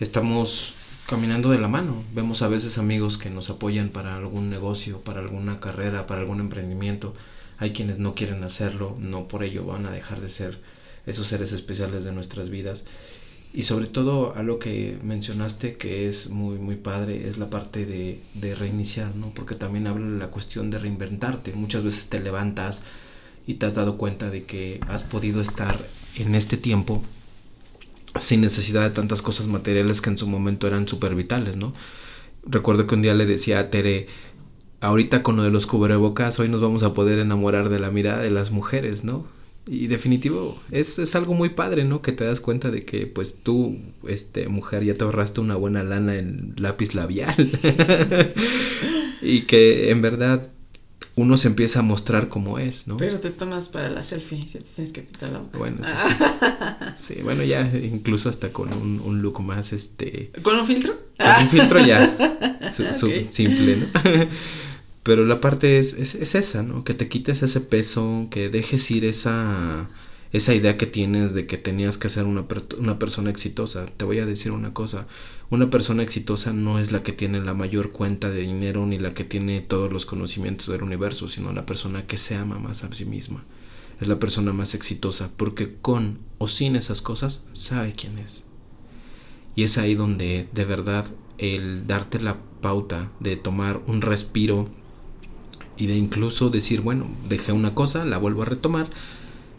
estamos 0.00 0.74
caminando 1.06 1.50
de 1.50 1.58
la 1.60 1.68
mano. 1.68 2.02
Vemos 2.16 2.42
a 2.42 2.48
veces 2.48 2.78
amigos 2.78 3.16
que 3.16 3.30
nos 3.30 3.48
apoyan 3.48 3.90
para 3.90 4.16
algún 4.16 4.50
negocio, 4.50 5.02
para 5.02 5.20
alguna 5.20 5.60
carrera, 5.60 6.08
para 6.08 6.22
algún 6.22 6.40
emprendimiento. 6.40 7.14
Hay 7.58 7.70
quienes 7.70 8.00
no 8.00 8.16
quieren 8.16 8.42
hacerlo, 8.42 8.96
no 8.98 9.28
por 9.28 9.44
ello 9.44 9.64
van 9.64 9.86
a 9.86 9.92
dejar 9.92 10.20
de 10.20 10.28
ser 10.28 10.58
esos 11.08 11.26
seres 11.26 11.52
especiales 11.52 12.04
de 12.04 12.12
nuestras 12.12 12.50
vidas. 12.50 12.84
Y 13.54 13.62
sobre 13.62 13.86
todo 13.86 14.34
a 14.36 14.42
lo 14.42 14.58
que 14.58 14.98
mencionaste 15.02 15.76
que 15.76 16.06
es 16.06 16.28
muy 16.28 16.58
muy 16.58 16.76
padre 16.76 17.26
es 17.26 17.38
la 17.38 17.48
parte 17.48 17.86
de, 17.86 18.20
de 18.34 18.54
reiniciar, 18.54 19.16
¿no? 19.16 19.30
Porque 19.34 19.54
también 19.54 19.86
habla 19.86 20.06
de 20.06 20.18
la 20.18 20.28
cuestión 20.28 20.70
de 20.70 20.78
reinventarte. 20.78 21.54
Muchas 21.54 21.82
veces 21.82 22.08
te 22.08 22.20
levantas 22.20 22.84
y 23.46 23.54
te 23.54 23.66
has 23.66 23.74
dado 23.74 23.96
cuenta 23.96 24.30
de 24.30 24.44
que 24.44 24.80
has 24.88 25.02
podido 25.02 25.40
estar 25.40 25.78
en 26.16 26.34
este 26.34 26.58
tiempo 26.58 27.02
sin 28.16 28.40
necesidad 28.42 28.82
de 28.82 28.90
tantas 28.90 29.22
cosas 29.22 29.46
materiales 29.46 30.00
que 30.00 30.10
en 30.10 30.18
su 30.18 30.26
momento 30.26 30.66
eran 30.66 30.86
súper 30.86 31.14
vitales, 31.14 31.56
¿no? 31.56 31.72
Recuerdo 32.44 32.86
que 32.86 32.94
un 32.94 33.02
día 33.02 33.14
le 33.14 33.26
decía 33.26 33.58
a 33.60 33.70
Tere, 33.70 34.08
ahorita 34.80 35.22
con 35.22 35.36
lo 35.36 35.42
de 35.42 35.50
los 35.50 35.66
cubrebocas, 35.66 36.38
hoy 36.38 36.48
nos 36.48 36.60
vamos 36.60 36.82
a 36.82 36.94
poder 36.94 37.18
enamorar 37.18 37.68
de 37.68 37.78
la 37.78 37.90
mirada 37.90 38.22
de 38.22 38.30
las 38.30 38.50
mujeres, 38.50 39.04
¿no? 39.04 39.26
Y 39.70 39.86
definitivo, 39.86 40.58
es, 40.70 40.98
es, 40.98 41.14
algo 41.14 41.34
muy 41.34 41.50
padre, 41.50 41.84
¿no? 41.84 42.00
Que 42.00 42.12
te 42.12 42.24
das 42.24 42.40
cuenta 42.40 42.70
de 42.70 42.84
que, 42.84 43.06
pues 43.06 43.40
tú, 43.42 43.76
este, 44.06 44.48
mujer, 44.48 44.82
ya 44.82 44.94
te 44.94 45.04
ahorraste 45.04 45.40
una 45.40 45.56
buena 45.56 45.82
lana 45.82 46.16
en 46.16 46.54
lápiz 46.56 46.94
labial. 46.94 47.34
y 49.22 49.42
que 49.42 49.90
en 49.90 50.00
verdad 50.00 50.50
uno 51.18 51.36
se 51.36 51.48
empieza 51.48 51.80
a 51.80 51.82
mostrar 51.82 52.28
como 52.28 52.58
es, 52.58 52.86
¿no? 52.86 52.96
Pero 52.96 53.18
te 53.18 53.30
tomas 53.30 53.68
para 53.68 53.90
la 53.90 54.02
selfie, 54.02 54.46
si 54.46 54.58
te 54.58 54.64
tienes 54.64 54.92
que 54.92 55.04
quitar 55.04 55.30
la 55.30 55.40
boca. 55.40 55.58
Bueno, 55.58 55.78
eso 55.80 55.94
sí. 56.94 57.14
sí, 57.14 57.22
bueno, 57.22 57.42
ya 57.42 57.68
incluso 57.82 58.28
hasta 58.28 58.52
con 58.52 58.72
un, 58.72 59.00
un, 59.00 59.20
look 59.20 59.40
más, 59.42 59.72
este... 59.72 60.30
¿Con 60.42 60.56
un 60.56 60.66
filtro? 60.66 60.96
Con 61.18 61.42
un 61.42 61.48
filtro 61.50 61.84
ya, 61.84 62.70
su, 62.70 63.10
simple, 63.28 63.76
¿no? 63.76 63.86
Pero 65.02 65.24
la 65.24 65.40
parte 65.40 65.78
es, 65.78 65.94
es, 65.94 66.34
esa, 66.34 66.62
¿no? 66.62 66.84
Que 66.84 66.94
te 66.94 67.08
quites 67.08 67.42
ese 67.42 67.60
peso, 67.60 68.28
que 68.30 68.48
dejes 68.50 68.90
ir 68.90 69.04
esa, 69.04 69.88
esa 70.32 70.54
idea 70.54 70.76
que 70.76 70.86
tienes 70.86 71.32
de 71.34 71.46
que 71.46 71.56
tenías 71.56 71.96
que 71.98 72.08
ser 72.08 72.26
una, 72.26 72.44
una 72.78 72.98
persona 72.98 73.30
exitosa. 73.30 73.86
Te 73.86 74.04
voy 74.04 74.18
a 74.18 74.26
decir 74.26 74.52
una 74.52 74.74
cosa, 74.74 75.06
una 75.50 75.70
persona 75.70 76.02
exitosa 76.02 76.52
no 76.52 76.78
es 76.78 76.92
la 76.92 77.02
que 77.02 77.12
tiene 77.12 77.40
la 77.40 77.54
mayor 77.54 77.90
cuenta 77.90 78.28
de 78.30 78.42
dinero 78.42 78.86
ni 78.86 78.98
la 78.98 79.14
que 79.14 79.24
tiene 79.24 79.60
todos 79.60 79.92
los 79.92 80.04
conocimientos 80.04 80.68
del 80.68 80.82
universo, 80.82 81.28
sino 81.28 81.52
la 81.52 81.64
persona 81.66 82.06
que 82.06 82.18
se 82.18 82.34
ama 82.34 82.58
más 82.58 82.84
a 82.84 82.92
sí 82.94 83.06
misma. 83.06 83.44
Es 84.00 84.08
la 84.08 84.18
persona 84.18 84.52
más 84.52 84.74
exitosa 84.74 85.30
porque 85.36 85.76
con 85.80 86.18
o 86.38 86.46
sin 86.48 86.76
esas 86.76 87.02
cosas 87.02 87.44
sabe 87.52 87.94
quién 87.94 88.18
es. 88.18 88.44
Y 89.56 89.64
es 89.64 89.78
ahí 89.78 89.94
donde 89.94 90.48
de 90.52 90.64
verdad 90.64 91.06
el 91.38 91.86
darte 91.86 92.20
la 92.20 92.36
pauta 92.60 93.10
de 93.20 93.36
tomar 93.36 93.80
un 93.86 94.02
respiro 94.02 94.68
y 95.78 95.86
de 95.86 95.96
incluso 95.96 96.50
decir, 96.50 96.80
bueno, 96.80 97.06
dejé 97.28 97.52
una 97.52 97.74
cosa, 97.74 98.04
la 98.04 98.18
vuelvo 98.18 98.42
a 98.42 98.46
retomar, 98.46 98.90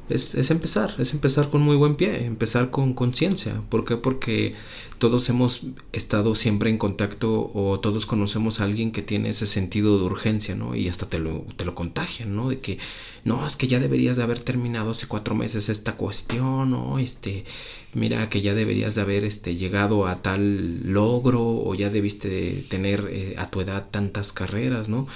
es, 0.09 0.35
es 0.35 0.51
empezar, 0.51 0.95
es 0.97 1.13
empezar 1.13 1.49
con 1.49 1.61
muy 1.61 1.75
buen 1.75 1.95
pie, 1.95 2.25
empezar 2.25 2.71
con 2.71 2.93
conciencia. 2.93 3.61
¿Por 3.69 3.85
qué? 3.85 3.95
Porque 3.95 4.55
todos 4.97 5.29
hemos 5.29 5.61
estado 5.93 6.35
siempre 6.35 6.69
en 6.69 6.77
contacto 6.77 7.51
o 7.53 7.79
todos 7.79 8.05
conocemos 8.05 8.59
a 8.59 8.65
alguien 8.65 8.91
que 8.91 9.01
tiene 9.01 9.29
ese 9.29 9.47
sentido 9.47 9.97
de 9.97 10.05
urgencia, 10.05 10.55
¿no? 10.55 10.75
Y 10.75 10.89
hasta 10.89 11.07
te 11.07 11.19
lo, 11.19 11.45
te 11.55 11.63
lo 11.63 11.75
contagian, 11.75 12.35
¿no? 12.35 12.49
De 12.49 12.59
que, 12.59 12.79
no, 13.23 13.45
es 13.45 13.55
que 13.55 13.67
ya 13.67 13.79
deberías 13.79 14.17
de 14.17 14.23
haber 14.23 14.39
terminado 14.39 14.91
hace 14.91 15.07
cuatro 15.07 15.35
meses 15.35 15.69
esta 15.69 15.95
cuestión, 15.95 16.71
¿no? 16.71 16.99
Este, 16.99 17.45
mira 17.93 18.29
que 18.29 18.41
ya 18.41 18.53
deberías 18.55 18.95
de 18.95 19.01
haber 19.01 19.23
este, 19.23 19.55
llegado 19.55 20.07
a 20.07 20.21
tal 20.21 20.91
logro 20.91 21.43
o 21.43 21.75
ya 21.75 21.89
debiste 21.89 22.27
de 22.27 22.65
tener 22.67 23.07
eh, 23.11 23.35
a 23.37 23.49
tu 23.49 23.61
edad 23.61 23.87
tantas 23.89 24.33
carreras, 24.33 24.89
¿no? 24.89 25.07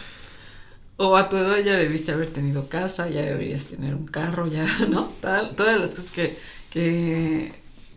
O 1.06 1.18
a 1.18 1.28
tu 1.28 1.36
edad 1.36 1.58
ya 1.58 1.76
debiste 1.76 2.14
haber 2.14 2.30
tenido 2.32 2.70
casa, 2.70 3.10
ya 3.10 3.22
deberías 3.24 3.66
tener 3.68 3.94
un 3.94 4.08
carro, 4.08 4.48
ya, 4.48 4.66
¿no? 4.90 5.12
Todas, 5.20 5.80
las 5.82 5.96
cosas 5.96 6.12
que, 6.12 6.38
que, 6.70 7.52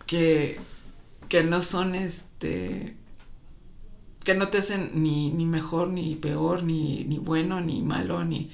que, 0.06 0.58
que 1.28 1.44
no 1.44 1.62
son 1.62 1.94
este 1.94 2.96
que 4.24 4.34
no 4.34 4.48
te 4.48 4.58
hacen 4.58 4.90
ni, 4.94 5.30
ni 5.30 5.46
mejor, 5.46 5.90
ni 5.90 6.16
peor, 6.16 6.64
ni, 6.64 7.04
ni 7.04 7.18
bueno, 7.18 7.60
ni 7.60 7.80
malo, 7.80 8.24
ni, 8.24 8.50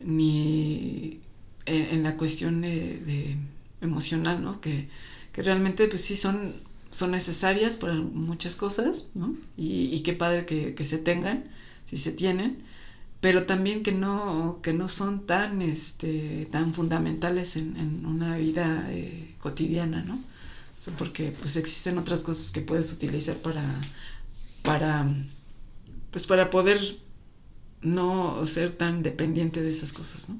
ni 0.00 1.20
en, 1.64 2.02
la 2.02 2.16
cuestión 2.16 2.60
de, 2.62 3.36
emocional, 3.80 4.42
¿no? 4.42 4.60
Que, 4.60 4.88
que, 5.32 5.42
realmente 5.42 5.86
pues 5.86 6.02
sí 6.02 6.16
son, 6.16 6.54
son 6.90 7.12
necesarias 7.12 7.76
para 7.76 7.94
muchas 7.94 8.56
cosas, 8.56 9.10
¿no? 9.14 9.36
Y, 9.56 9.94
y 9.94 10.02
qué 10.02 10.12
padre 10.12 10.44
que, 10.44 10.74
que, 10.74 10.84
se 10.84 10.98
tengan, 10.98 11.44
si 11.84 11.98
se 11.98 12.10
tienen, 12.10 12.64
pero 13.26 13.42
también 13.42 13.82
que 13.82 13.90
no, 13.90 14.60
que 14.62 14.72
no 14.72 14.88
son 14.88 15.26
tan, 15.26 15.60
este, 15.60 16.46
tan 16.52 16.72
fundamentales 16.72 17.56
en, 17.56 18.06
una 18.06 18.36
vida 18.36 18.86
eh, 18.90 19.34
cotidiana, 19.40 20.04
¿no? 20.04 20.22
porque 20.96 21.34
pues 21.40 21.56
existen 21.56 21.98
otras 21.98 22.22
cosas 22.22 22.52
que 22.52 22.60
puedes 22.60 22.92
utilizar 22.92 23.34
para, 23.38 23.64
para, 24.62 25.12
pues 26.12 26.28
para 26.28 26.50
poder 26.50 26.78
no 27.82 28.46
ser 28.46 28.70
tan 28.76 29.02
dependiente 29.02 29.60
de 29.60 29.70
esas 29.70 29.92
cosas, 29.92 30.28
¿no? 30.28 30.38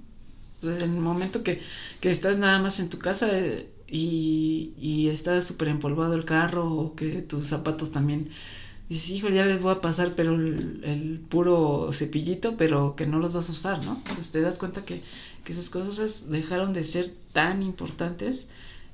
en 0.71 0.83
el 0.83 1.01
momento 1.01 1.43
que, 1.43 1.61
que 2.01 2.13
estás 2.13 2.39
nada 2.39 2.61
más 2.61 2.79
en 2.79 2.89
tu 2.89 3.01
casa 3.01 3.27
eh, 3.33 3.69
y, 3.89 4.75
y 4.79 5.09
está 5.09 5.43
súper 5.43 5.67
empolvado 5.67 6.15
el 6.15 6.25
carro 6.25 6.73
o 6.73 6.95
que 6.95 7.21
tus 7.23 7.49
zapatos 7.49 7.91
también 7.91 8.31
dices, 8.89 9.11
hijo, 9.11 9.29
ya 9.29 9.45
les 9.45 9.63
voy 9.63 9.73
a 9.73 9.81
pasar, 9.81 10.13
pero 10.17 10.35
el, 10.35 11.21
puro 11.29 11.91
cepillito, 11.93 12.57
pero 12.57 12.95
que 12.97 13.07
no 13.07 13.19
los 13.19 13.33
vas 13.33 13.49
a 13.49 13.53
usar, 13.53 13.85
¿no? 13.85 13.97
Entonces 13.97 14.31
te 14.31 14.41
das 14.41 14.59
cuenta 14.59 14.85
que, 14.85 15.03
que 15.45 15.53
esas 15.53 15.71
cosas 15.71 16.31
dejaron 16.31 16.73
de 16.73 16.85
ser 16.85 17.13
tan 17.33 17.63
importantes 17.63 18.51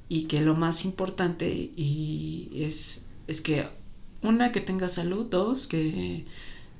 y 0.09 0.25
que 0.25 0.41
lo 0.41 0.55
más 0.55 0.85
importante 0.85 1.49
y 1.49 2.51
es, 2.55 3.07
es 3.27 3.41
que 3.41 3.67
una, 4.23 4.53
que 4.53 4.61
tengas 4.61 4.95
salud, 4.95 5.27
dos, 5.27 5.67
que, 5.67 6.25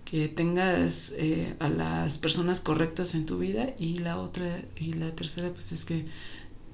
que 0.05 0.29
tengas 0.29 1.15
eh, 1.17 1.57
a 1.59 1.69
las 1.69 2.19
personas 2.19 2.61
correctas 2.61 3.15
en 3.15 3.27
tu 3.27 3.39
vida 3.39 3.75
y 3.79 3.99
la 3.99 4.21
otra 4.21 4.63
y 4.79 4.93
la 4.95 5.15
tercera 5.15 5.51
pues 5.51 5.73
es 5.73 5.85
que, 5.85 6.07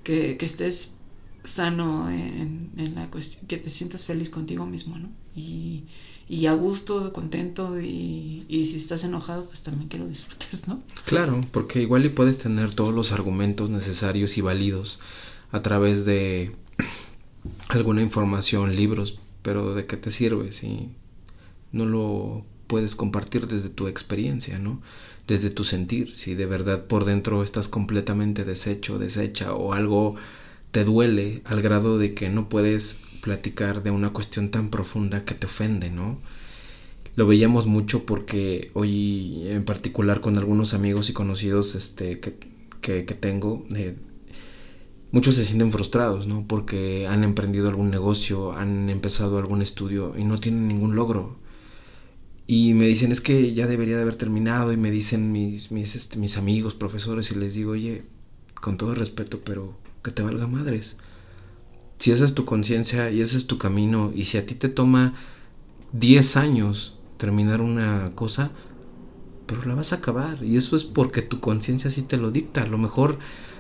que, 0.05 0.37
que 0.37 0.47
estés 0.47 0.97
sano 1.45 2.11
en, 2.11 2.73
en, 2.77 2.95
la 2.95 3.11
cuestión, 3.11 3.47
que 3.47 3.57
te 3.57 3.71
sientas 3.71 4.07
feliz 4.07 4.29
contigo 4.29 4.67
mismo, 4.67 4.99
¿no? 4.99 5.09
Y, 5.35 5.85
y 6.29 6.47
a 6.47 6.53
gusto, 6.53 7.13
contento 7.13 7.81
y, 7.81 8.45
y, 8.49 8.67
si 8.67 8.77
estás 8.77 9.03
enojado, 9.05 9.47
pues 9.47 9.63
también 9.63 9.89
que 9.89 9.99
lo 9.99 10.07
disfrutes, 10.07 10.69
¿no? 10.69 10.83
Claro, 11.07 11.41
porque 11.53 11.81
igual 11.81 12.05
y 12.05 12.11
puedes 12.11 12.37
tener 12.37 12.75
todos 12.75 12.95
los 12.95 13.13
argumentos 13.13 13.71
necesarios 13.71 14.37
y 14.37 14.43
válidos 14.43 15.01
a 15.51 15.63
través 15.63 16.05
de 16.05 16.53
alguna 17.69 18.03
información, 18.03 18.77
libros, 18.77 19.19
pero 19.43 19.75
¿de 19.75 19.87
qué 19.87 19.97
te 19.97 20.11
sirve 20.11 20.53
si 20.53 20.91
no 21.73 21.87
lo 21.87 22.45
puedes 22.67 22.95
compartir 22.95 23.47
desde 23.47 23.71
tu 23.71 23.89
experiencia, 23.89 24.59
¿no? 24.59 24.81
Desde 25.27 25.51
tu 25.51 25.65
sentir, 25.65 26.17
si 26.17 26.35
de 26.35 26.47
verdad 26.47 26.85
por 26.85 27.07
dentro 27.07 27.43
estás 27.43 27.69
completamente 27.69 28.45
deshecho, 28.45 28.99
deshecha 28.99 29.55
o 29.55 29.73
algo 29.73 30.15
te 30.71 30.85
duele 30.85 31.43
al 31.45 31.63
grado 31.63 31.99
de 31.99 32.15
que 32.15 32.29
no 32.29 32.49
puedes 32.49 33.01
platicar 33.23 33.83
de 33.83 33.91
una 33.91 34.11
cuestión 34.11 34.51
tan 34.51 34.71
profunda 34.71 35.25
que 35.25 35.35
te 35.35 35.47
ofende, 35.47 35.91
¿no? 35.91 36.21
Lo 37.17 37.27
veíamos 37.27 37.67
mucho 37.67 38.07
porque 38.07 38.71
hoy 38.75 39.43
en 39.49 39.65
particular 39.65 40.21
con 40.21 40.39
algunos 40.39 40.75
amigos 40.75 41.11
y 41.11 41.13
conocidos 41.13 41.75
este, 41.75 42.21
que, 42.21 42.39
que, 42.81 43.03
tengo, 43.15 43.67
eh, 43.75 43.97
muchos 45.11 45.35
se 45.35 45.45
sienten 45.45 45.73
frustrados, 45.73 46.27
¿no? 46.27 46.47
Porque 46.47 47.07
han 47.09 47.25
emprendido 47.25 47.69
algún 47.69 47.91
negocio, 47.91 48.53
han 48.53 48.89
empezado 48.89 49.39
algún 49.39 49.63
estudio 49.63 50.15
y 50.17 50.25
no 50.25 50.39
tienen 50.39 50.69
ningún 50.69 50.95
logro. 50.95 51.39
Y 52.47 52.73
me 52.75 52.87
dicen, 52.87 53.13
es 53.13 53.21
que 53.21 53.53
ya 53.53 53.67
debería 53.67 53.97
de 53.97 54.03
haber 54.03 54.17
terminado. 54.17 54.73
Y 54.73 54.77
me 54.79 54.91
dicen 54.91 55.33
mis, 55.33 55.71
mis, 55.71 55.97
este, 55.97 56.19
mis 56.19 56.39
amigos, 56.39 56.75
profesores, 56.75 57.31
y 57.31 57.35
les 57.35 57.55
digo, 57.55 57.73
oye, 57.73 58.05
con 58.55 58.79
todo 58.79 58.95
respeto, 58.95 59.41
pero 59.45 59.77
te 60.11 60.23
valga 60.23 60.47
madres. 60.47 60.99
Si 61.99 62.13
esa 62.13 62.25
es 62.25 62.35
tu 62.35 62.45
conciencia 62.45 63.11
y 63.11 63.21
ese 63.21 63.37
es 63.37 63.47
tu 63.47 63.59
camino, 63.59 64.13
y 64.15 64.25
si 64.25 64.39
a 64.39 64.47
ti 64.47 64.55
te 64.55 64.69
toma 64.69 65.15
10 65.93 66.37
años 66.37 66.99
terminar 67.17 67.61
una 67.61 68.13
cosa, 68.15 68.51
pero 69.47 69.65
la 69.65 69.75
vas 69.75 69.93
a 69.93 69.97
acabar. 69.97 70.43
Y 70.45 70.57
eso 70.57 70.77
es 70.77 70.85
porque 70.85 71.23
tu 71.23 71.41
conciencia 71.41 71.91
sí 71.91 72.03
te 72.03 72.17
lo 72.17 72.31
dicta. 72.31 72.63
A 72.63 72.67
lo 72.67 72.79
mejor 72.79 73.19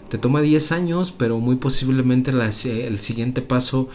te 0.08 0.18
toma 0.18 0.40
10 0.40 0.72
años, 0.72 1.12
pero 1.12 1.38
muy 1.40 1.56
posiblemente 1.56 2.30
el 2.30 3.00
siguiente 3.00 3.42
paso 3.42 3.88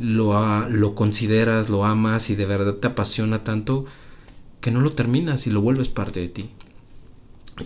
lo, 0.00 0.68
lo 0.68 0.94
consideras, 0.94 1.68
lo 1.68 1.84
amas 1.84 2.30
y 2.30 2.36
de 2.36 2.46
verdad 2.46 2.74
te 2.76 2.88
apasiona 2.88 3.44
tanto 3.44 3.84
que 4.60 4.70
no 4.70 4.80
lo 4.80 4.92
terminas 4.92 5.46
y 5.46 5.50
lo 5.50 5.60
vuelves 5.60 5.88
parte 5.88 6.20
de 6.20 6.28
ti. 6.28 6.50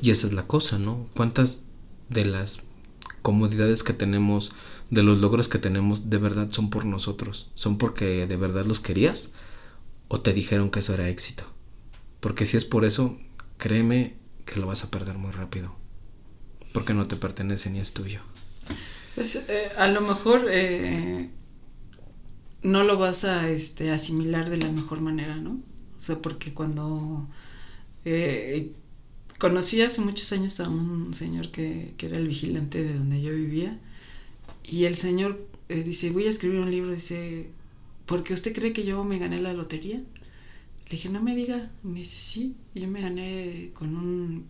Y 0.02 0.10
esa 0.10 0.26
es 0.26 0.32
la 0.32 0.46
cosa, 0.46 0.78
¿no? 0.78 1.06
¿Cuántas 1.14 1.66
de 2.08 2.24
las 2.24 2.64
comodidades 3.26 3.82
que 3.82 3.92
tenemos, 3.92 4.52
de 4.88 5.02
los 5.02 5.18
logros 5.18 5.48
que 5.48 5.58
tenemos, 5.58 6.10
de 6.10 6.18
verdad 6.18 6.48
son 6.52 6.70
por 6.70 6.84
nosotros? 6.84 7.50
¿Son 7.56 7.76
porque 7.76 8.24
de 8.28 8.36
verdad 8.36 8.64
los 8.64 8.78
querías? 8.78 9.32
¿O 10.06 10.20
te 10.20 10.32
dijeron 10.32 10.70
que 10.70 10.78
eso 10.78 10.94
era 10.94 11.08
éxito? 11.08 11.42
Porque 12.20 12.46
si 12.46 12.56
es 12.56 12.64
por 12.64 12.84
eso, 12.84 13.18
créeme 13.56 14.14
que 14.44 14.60
lo 14.60 14.68
vas 14.68 14.84
a 14.84 14.92
perder 14.92 15.18
muy 15.18 15.32
rápido. 15.32 15.74
Porque 16.72 16.94
no 16.94 17.08
te 17.08 17.16
pertenece 17.16 17.68
ni 17.68 17.80
es 17.80 17.92
tuyo. 17.94 18.20
Pues 19.16 19.34
eh, 19.48 19.72
a 19.76 19.88
lo 19.88 20.02
mejor 20.02 20.46
eh, 20.48 21.28
no 22.62 22.84
lo 22.84 22.96
vas 22.96 23.24
a 23.24 23.50
este, 23.50 23.90
asimilar 23.90 24.50
de 24.50 24.58
la 24.58 24.70
mejor 24.70 25.00
manera, 25.00 25.34
¿no? 25.34 25.58
O 25.96 26.00
sea, 26.00 26.22
porque 26.22 26.54
cuando 26.54 27.26
eh, 28.04 28.70
conocí 29.38 29.82
hace 29.82 30.00
muchos 30.00 30.32
años 30.32 30.60
a 30.60 30.68
un 30.68 31.14
señor 31.14 31.50
que, 31.50 31.94
era 31.98 32.18
el 32.18 32.28
vigilante 32.28 32.82
de 32.82 32.94
donde 32.94 33.22
yo 33.22 33.34
vivía, 33.34 33.78
y 34.64 34.84
el 34.84 34.96
señor 34.96 35.46
eh, 35.68 35.82
dice, 35.82 36.10
voy 36.10 36.26
a 36.26 36.30
escribir 36.30 36.60
un 36.60 36.70
libro, 36.70 36.92
dice, 36.92 37.48
¿por 38.06 38.22
qué 38.22 38.34
usted 38.34 38.54
cree 38.54 38.72
que 38.72 38.84
yo 38.84 39.04
me 39.04 39.18
gané 39.18 39.40
la 39.40 39.52
lotería? 39.52 39.96
Le 39.96 40.90
dije, 40.90 41.08
no 41.08 41.22
me 41.22 41.34
diga, 41.34 41.70
me 41.82 42.00
dice, 42.00 42.18
sí, 42.18 42.54
yo 42.74 42.88
me 42.88 43.00
gané 43.00 43.70
con 43.74 43.96
un, 43.96 44.46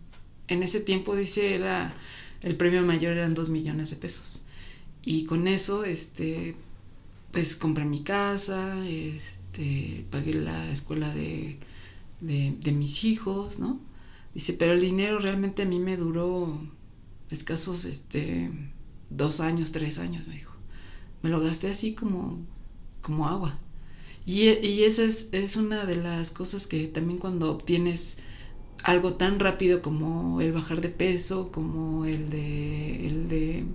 en 0.47 0.63
ese 0.63 0.79
tiempo 0.81 1.15
dice, 1.15 1.55
era, 1.55 1.95
el 2.41 2.55
premio 2.55 2.83
mayor 2.83 3.13
eran 3.13 3.33
dos 3.33 3.49
millones 3.49 3.89
de 3.89 3.97
pesos. 3.97 4.45
Y 5.03 5.25
con 5.25 5.47
eso, 5.47 5.83
este, 5.83 6.55
pues 7.31 7.55
compré 7.55 7.85
mi 7.85 8.03
casa, 8.03 8.87
este, 8.87 10.05
pagué 10.11 10.33
la 10.33 10.71
escuela 10.71 11.13
de, 11.13 11.57
de, 12.21 12.71
mis 12.71 13.03
hijos, 13.03 13.59
¿no? 13.59 13.79
Dice, 14.37 14.53
pero 14.53 14.73
el 14.73 14.81
dinero 14.81 15.17
realmente 15.17 15.63
a 15.63 15.65
mí 15.65 15.79
me 15.79 15.97
duró 15.97 16.61
escasos, 17.31 17.85
este, 17.85 18.51
dos 19.09 19.39
años, 19.39 19.71
tres 19.71 19.97
años, 19.97 20.27
me 20.27 20.35
dijo. 20.35 20.53
Me 21.23 21.31
lo 21.31 21.39
gasté 21.39 21.71
así 21.71 21.95
como, 21.95 22.37
como 23.01 23.27
agua. 23.27 23.57
Y, 24.27 24.43
y 24.49 24.83
esa 24.83 25.05
es, 25.05 25.29
es 25.31 25.57
una 25.57 25.85
de 25.85 25.95
las 25.95 26.29
cosas 26.29 26.67
que 26.67 26.85
también 26.85 27.17
cuando 27.17 27.51
obtienes 27.51 28.19
algo 28.83 29.13
tan 29.15 29.39
rápido 29.39 29.81
como 29.81 30.39
el 30.39 30.51
bajar 30.53 30.81
de 30.81 30.89
peso, 30.89 31.51
como 31.51 32.05
el 32.05 32.29
de, 32.29 33.07
el 33.07 33.29
de 33.29 33.65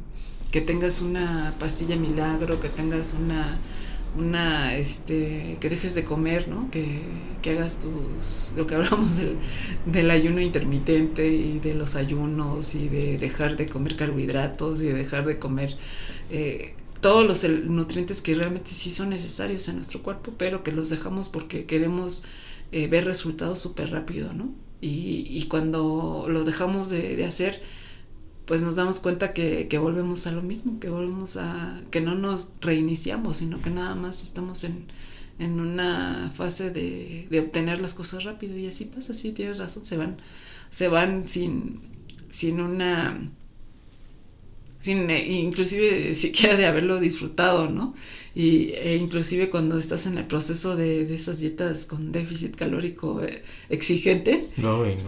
que 0.53 0.61
tengas 0.61 1.03
una 1.03 1.57
pastilla 1.59 1.97
milagro, 1.97 2.61
que 2.61 2.69
tengas 2.69 3.15
una 3.15 3.59
una 4.15 4.77
este 4.77 5.57
que 5.61 5.71
dejes 5.71 5.95
de 5.95 6.05
comer 6.05 6.49
no 6.49 6.71
que, 6.71 7.03
hagas 7.51 7.81
tus 7.81 8.53
lo 8.57 8.67
que 8.67 8.75
hablamos 8.75 9.19
del, 9.87 10.11
ayuno 10.11 10.41
intermitente 10.41 11.29
y 11.29 11.59
de 11.59 11.75
los 11.75 11.97
ayunos 11.97 12.75
y 12.75 12.89
de 12.89 13.19
dejar 13.19 13.57
de 13.57 13.67
comer 13.67 13.97
carbohidratos 13.97 14.83
y 14.83 14.87
de 14.87 14.95
dejar 14.95 15.25
de 15.27 15.39
comer 15.39 15.77
eh, 16.31 16.75
todos 17.01 17.27
los 17.27 17.49
nutrientes 17.65 18.23
que 18.23 18.35
realmente 18.35 18.71
sí 18.71 18.91
son 18.91 19.11
necesarios 19.11 19.69
en 19.69 19.77
nuestro 19.77 20.03
cuerpo 20.03 20.35
pero 20.37 20.63
que 20.63 20.73
los 20.73 20.91
dejamos 20.91 21.29
porque 21.29 21.65
queremos 21.65 22.27
eh, 22.71 22.87
ver 22.89 23.05
resultados 23.05 23.61
súper 23.61 23.91
rápido 23.91 24.33
no 24.35 24.55
y, 24.81 25.27
y, 25.31 25.47
cuando 25.47 26.27
lo 26.29 26.43
dejamos 26.43 26.91
de, 26.91 27.15
de 27.15 27.25
hacer 27.25 27.63
pues 28.47 28.63
nos 28.63 28.77
damos 28.77 29.01
cuenta 29.01 29.33
que, 29.33 29.67
volvemos 29.79 30.27
a 30.27 30.33
lo 30.33 30.43
mismo, 30.43 30.81
que 30.81 30.91
volvemos 30.91 31.37
a, 31.37 31.81
que 31.91 32.01
no 32.01 32.15
nos 32.15 32.55
reiniciamos, 32.61 33.39
sino 33.39 33.61
que 33.63 33.71
nada 33.71 33.95
más 33.95 34.23
estamos 34.23 34.65
en, 34.65 34.87
una 35.39 36.31
fase 36.35 36.71
de, 36.71 37.27
obtener 37.41 37.81
las 37.81 37.95
cosas 37.95 38.25
rápido. 38.25 38.57
Y 38.57 38.67
así 38.67 38.87
pasa, 38.87 39.15
sí, 39.15 39.33
tienes 39.33 39.59
razón, 39.59 39.85
se 39.85 39.97
van, 39.97 40.17
se 40.71 40.89
van 40.89 41.29
sin, 41.29 41.81
sin 42.31 42.61
una, 42.61 43.21
sin 44.83 45.09
eh, 45.09 45.27
inclusive 45.27 46.15
siquiera 46.25 46.57
de 46.57 46.67
haberlo 46.67 47.01
disfrutado, 47.01 47.71
¿no? 47.71 47.95
y, 48.35 48.73
e 48.73 48.97
inclusive 48.97 49.51
cuando 49.51 49.79
estás 49.79 50.07
en 50.07 50.17
el 50.17 50.27
proceso 50.27 50.77
de, 50.77 51.05
de 51.05 51.15
esas 51.15 51.41
dietas 51.41 51.85
con 51.85 52.13
déficit 52.13 52.57
calórico 52.57 53.23
eh, 53.23 53.43
exigente, 53.69 54.47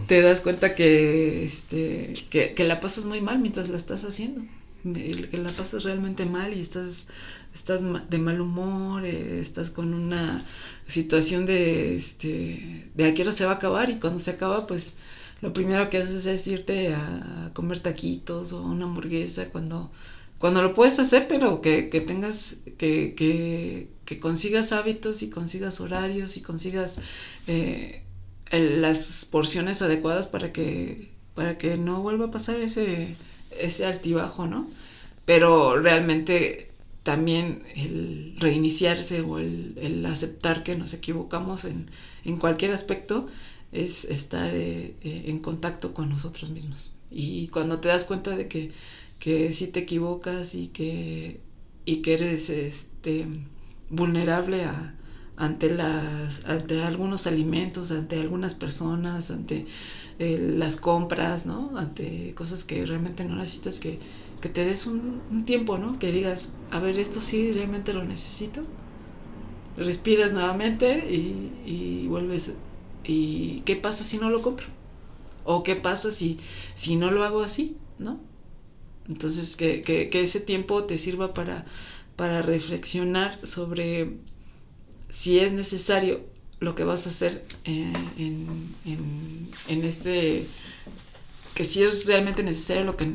te 0.07 0.21
das 0.21 0.41
cuenta 0.41 0.75
que, 0.75 1.45
este, 1.45 2.15
que, 2.31 2.55
que, 2.55 2.65
la 2.65 2.81
pasas 2.81 3.07
muy 3.07 3.21
mal 3.21 3.39
mientras 3.39 3.69
la 3.69 3.77
estás 3.77 4.05
haciendo, 4.05 4.43
que 4.83 5.39
la 5.39 5.51
pasas 5.51 5.85
realmente 5.85 6.27
mal 6.27 6.53
y 6.53 6.61
estás, 6.61 7.09
estás 7.55 7.83
de 8.11 8.19
mal 8.19 8.41
humor, 8.41 9.07
eh, 9.07 9.41
estás 9.41 9.71
con 9.71 9.95
una 9.95 10.45
situación 10.87 11.47
de, 11.47 11.97
este, 11.97 12.91
de 12.95 13.07
a 13.07 13.15
qué 13.15 13.23
hora 13.23 13.33
se 13.33 13.47
va 13.47 13.53
a 13.53 13.57
acabar 13.57 13.89
y 13.89 13.99
cuando 13.99 14.19
se 14.19 14.33
acaba 14.33 14.67
pues 14.67 14.99
lo 15.45 15.53
primero 15.53 15.91
que 15.91 15.99
haces 15.99 16.25
es 16.25 16.47
irte 16.47 16.95
a 16.95 17.51
comer 17.53 17.79
taquitos 17.81 18.55
o 18.55 18.63
una 18.63 18.87
hamburguesa 18.87 19.51
cuando 19.51 19.91
cuando 20.39 20.63
lo 20.63 20.73
puedes 20.73 20.99
hacer, 20.99 21.29
pero 21.29 21.61
que, 21.61 21.91
que 21.91 22.01
tengas, 22.01 22.63
que, 22.79 23.15
que, 23.15 23.89
que, 24.07 24.21
consigas 24.21 24.73
hábitos 24.73 25.23
y 25.23 25.29
consigas 25.29 25.81
horarios 25.81 26.39
y 26.39 26.43
consigas 26.43 27.01
eh, 27.47 28.03
las 28.51 29.27
porciones 29.31 29.83
adecuadas 29.83 30.29
para 30.29 30.51
que, 30.51 31.11
para 31.35 31.59
que 31.59 31.77
no 31.77 32.01
vuelva 32.01 32.27
a 32.27 32.31
pasar 32.31 32.57
ese, 32.57 33.15
ese 33.59 33.87
altibajo, 33.87 34.47
¿no? 34.47 34.67
Pero 35.27 35.79
realmente 35.79 36.71
también 37.03 37.63
el 37.77 38.35
reiniciarse 38.39 39.21
o 39.21 39.39
el, 39.39 39.75
el 39.77 40.05
aceptar 40.07 40.63
que 40.63 40.75
nos 40.75 40.95
equivocamos 40.95 41.67
en, 41.67 41.91
en, 42.25 42.39
cualquier 42.39 42.73
aspecto 42.73 43.29
es 43.75 44.05
estar 44.05 44.55
eh, 44.55 44.95
eh, 45.03 45.25
en 45.27 45.41
contacto 45.41 45.93
con 45.95 46.09
nosotros 46.09 46.51
mismos. 46.51 46.95
Y 47.11 47.49
cuando 47.49 47.81
te 47.81 47.89
das 47.89 48.05
cuenta 48.05 48.37
de 48.37 48.49
que 48.49 48.73
que 49.25 49.53
si 49.53 49.69
te 49.69 49.81
equivocas 49.81 50.55
y 50.55 50.69
que, 50.69 51.41
y 51.87 52.03
que 52.03 52.13
eres 52.13 52.51
este, 52.51 53.27
vulnerable 53.89 54.67
ante, 55.37 55.71
las, 55.71 56.45
ante 56.45 56.83
algunos 56.83 57.27
alimentos, 57.27 57.91
ante 57.91 58.21
algunas 58.21 58.55
personas, 58.55 59.31
ante 59.31 59.65
eh, 60.19 60.39
las 60.39 60.77
compras, 60.77 61.47
¿no? 61.47 61.77
Ante 61.79 62.35
cosas 62.35 62.65
que 62.65 62.85
realmente 62.85 63.25
no 63.25 63.37
necesitas, 63.37 63.81
que, 63.81 63.99
que 64.43 64.51
te 64.51 64.65
des 64.65 64.87
un, 64.87 65.45
tiempo, 65.47 65.79
¿no? 65.79 65.99
Que 65.99 66.13
digas, 66.13 66.57
a 66.71 66.79
ver, 66.81 66.99
esto 66.99 67.23
sí 67.23 67.51
realmente 67.51 67.95
lo 67.95 68.05
necesito. 68.05 68.63
Respiras 69.79 70.35
nuevamente 70.35 71.11
y, 71.11 71.51
y 71.65 72.09
vuelves. 72.09 72.55
¿Y 73.05 73.61
qué 73.61 73.77
pasa 73.77 74.05
si 74.05 74.19
no 74.19 74.31
lo 74.31 74.43
compro? 74.43 74.67
¿O 75.45 75.63
qué 75.63 75.77
pasa 75.77 76.11
si, 76.11 76.39
si 76.75 76.97
no 76.97 77.11
lo 77.11 77.25
hago 77.25 77.43
así? 77.43 77.77
¿No? 77.99 78.19
Entonces, 79.09 79.57
que, 79.57 79.83
que, 79.83 80.23
ese 80.23 80.41
tiempo 80.41 80.85
te 80.85 80.97
sirva 80.97 81.35
para, 81.35 81.67
para 82.17 82.41
reflexionar 82.43 83.39
sobre 83.47 84.17
si 85.11 85.39
es 85.39 85.53
necesario 85.53 86.21
lo 86.61 86.75
que 86.75 86.85
vas 86.85 87.07
a 87.07 87.11
hacer 87.11 87.45
eh, 87.65 87.93
en, 88.17 88.75
en, 89.69 89.85
este, 89.85 90.47
que 91.55 91.65
si 91.65 91.83
es 91.83 92.07
realmente 92.07 92.43
necesario 92.43 92.85
lo 92.85 92.97
que, 92.97 93.15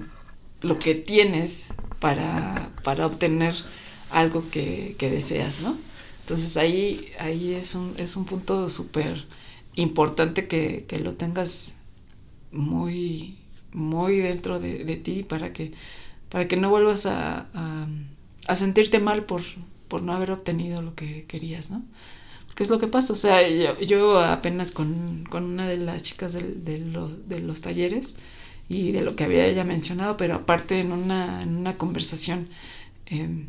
lo 0.62 0.78
que 0.78 0.94
tienes 0.94 1.74
para, 2.00 2.70
para 2.84 3.08
obtener 3.08 3.56
algo 4.12 4.50
que, 4.52 4.96
que, 5.00 5.10
deseas, 5.10 5.62
¿no? 5.62 5.78
Entonces 6.22 6.56
ahí, 6.58 7.12
ahí 7.18 7.56
es, 7.56 7.74
un, 7.74 7.96
es 7.98 8.16
un 8.16 8.26
punto 8.26 8.70
súper 8.70 9.26
importante 9.76 10.48
que, 10.48 10.86
que, 10.88 11.00
lo 11.00 11.14
tengas 11.14 11.80
muy, 12.52 13.38
muy 13.72 14.18
dentro 14.18 14.60
de, 14.60 14.84
de, 14.84 14.96
ti 14.98 15.24
para 15.24 15.54
que, 15.54 15.74
para 16.30 16.48
que 16.48 16.58
no 16.58 16.70
vuelvas 16.70 17.06
a, 17.06 17.48
a, 18.48 18.56
sentirte 18.56 19.00
mal 19.00 19.26
por, 19.26 19.42
por 19.88 20.02
no 20.02 20.14
haber 20.14 20.32
obtenido 20.32 20.82
lo 20.82 20.96
que 20.96 21.26
querías, 21.26 21.72
¿no? 21.72 21.84
Porque 22.48 22.64
es 22.64 22.70
lo 22.70 22.80
que 22.80 22.88
pasa, 22.88 23.14
o 23.14 23.16
sea, 23.16 23.48
yo, 23.48 23.80
yo 23.80 24.20
apenas 24.20 24.72
con, 24.72 25.26
con, 25.30 25.44
una 25.44 25.68
de 25.68 25.78
las 25.78 26.04
chicas 26.04 26.34
de, 26.34 26.80
los, 26.80 27.30
de 27.30 27.40
los 27.40 27.62
talleres 27.62 28.16
y 28.68 28.92
de 28.92 29.02
lo 29.02 29.16
que 29.16 29.24
había 29.24 29.46
ella 29.46 29.64
mencionado, 29.64 30.18
pero 30.18 30.36
aparte 30.36 30.80
en 30.80 30.92
una, 30.92 31.44
en 31.44 31.58
una 31.58 31.78
conversación 31.78 32.48
em, 33.06 33.48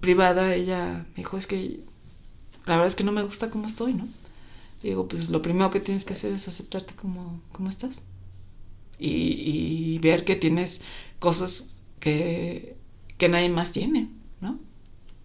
privada, 0.00 0.54
ella 0.54 1.06
me 1.10 1.16
dijo, 1.16 1.36
es 1.36 1.46
que 1.46 1.80
la 2.66 2.74
verdad 2.74 2.86
es 2.86 2.96
que 2.96 3.04
no 3.04 3.12
me 3.12 3.22
gusta 3.22 3.50
cómo 3.50 3.66
estoy, 3.66 3.94
¿no? 3.94 4.06
Digo, 4.82 5.08
pues 5.08 5.30
lo 5.30 5.42
primero 5.42 5.70
que 5.70 5.80
tienes 5.80 6.04
que 6.04 6.14
hacer 6.14 6.32
es 6.32 6.48
aceptarte 6.48 6.94
como, 6.94 7.40
como 7.52 7.68
estás. 7.68 8.04
Y, 8.98 9.98
ver 10.00 10.24
que 10.24 10.36
tienes 10.36 10.82
cosas 11.18 11.76
que, 12.00 12.76
que 13.18 13.28
nadie 13.28 13.48
más 13.48 13.72
tiene, 13.72 14.10
¿no? 14.40 14.58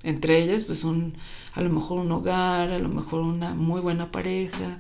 Entre 0.04 0.42
ellas, 0.42 0.66
pues 0.66 0.84
un, 0.86 1.18
a 1.54 1.62
lo 1.62 1.70
mejor 1.70 2.00
un 2.00 2.12
hogar, 2.12 2.72
a 2.72 2.80
lo 2.80 2.90
mejor 2.90 3.22
una 3.22 3.54
muy 3.54 3.82
buena 3.82 4.12
pareja, 4.12 4.80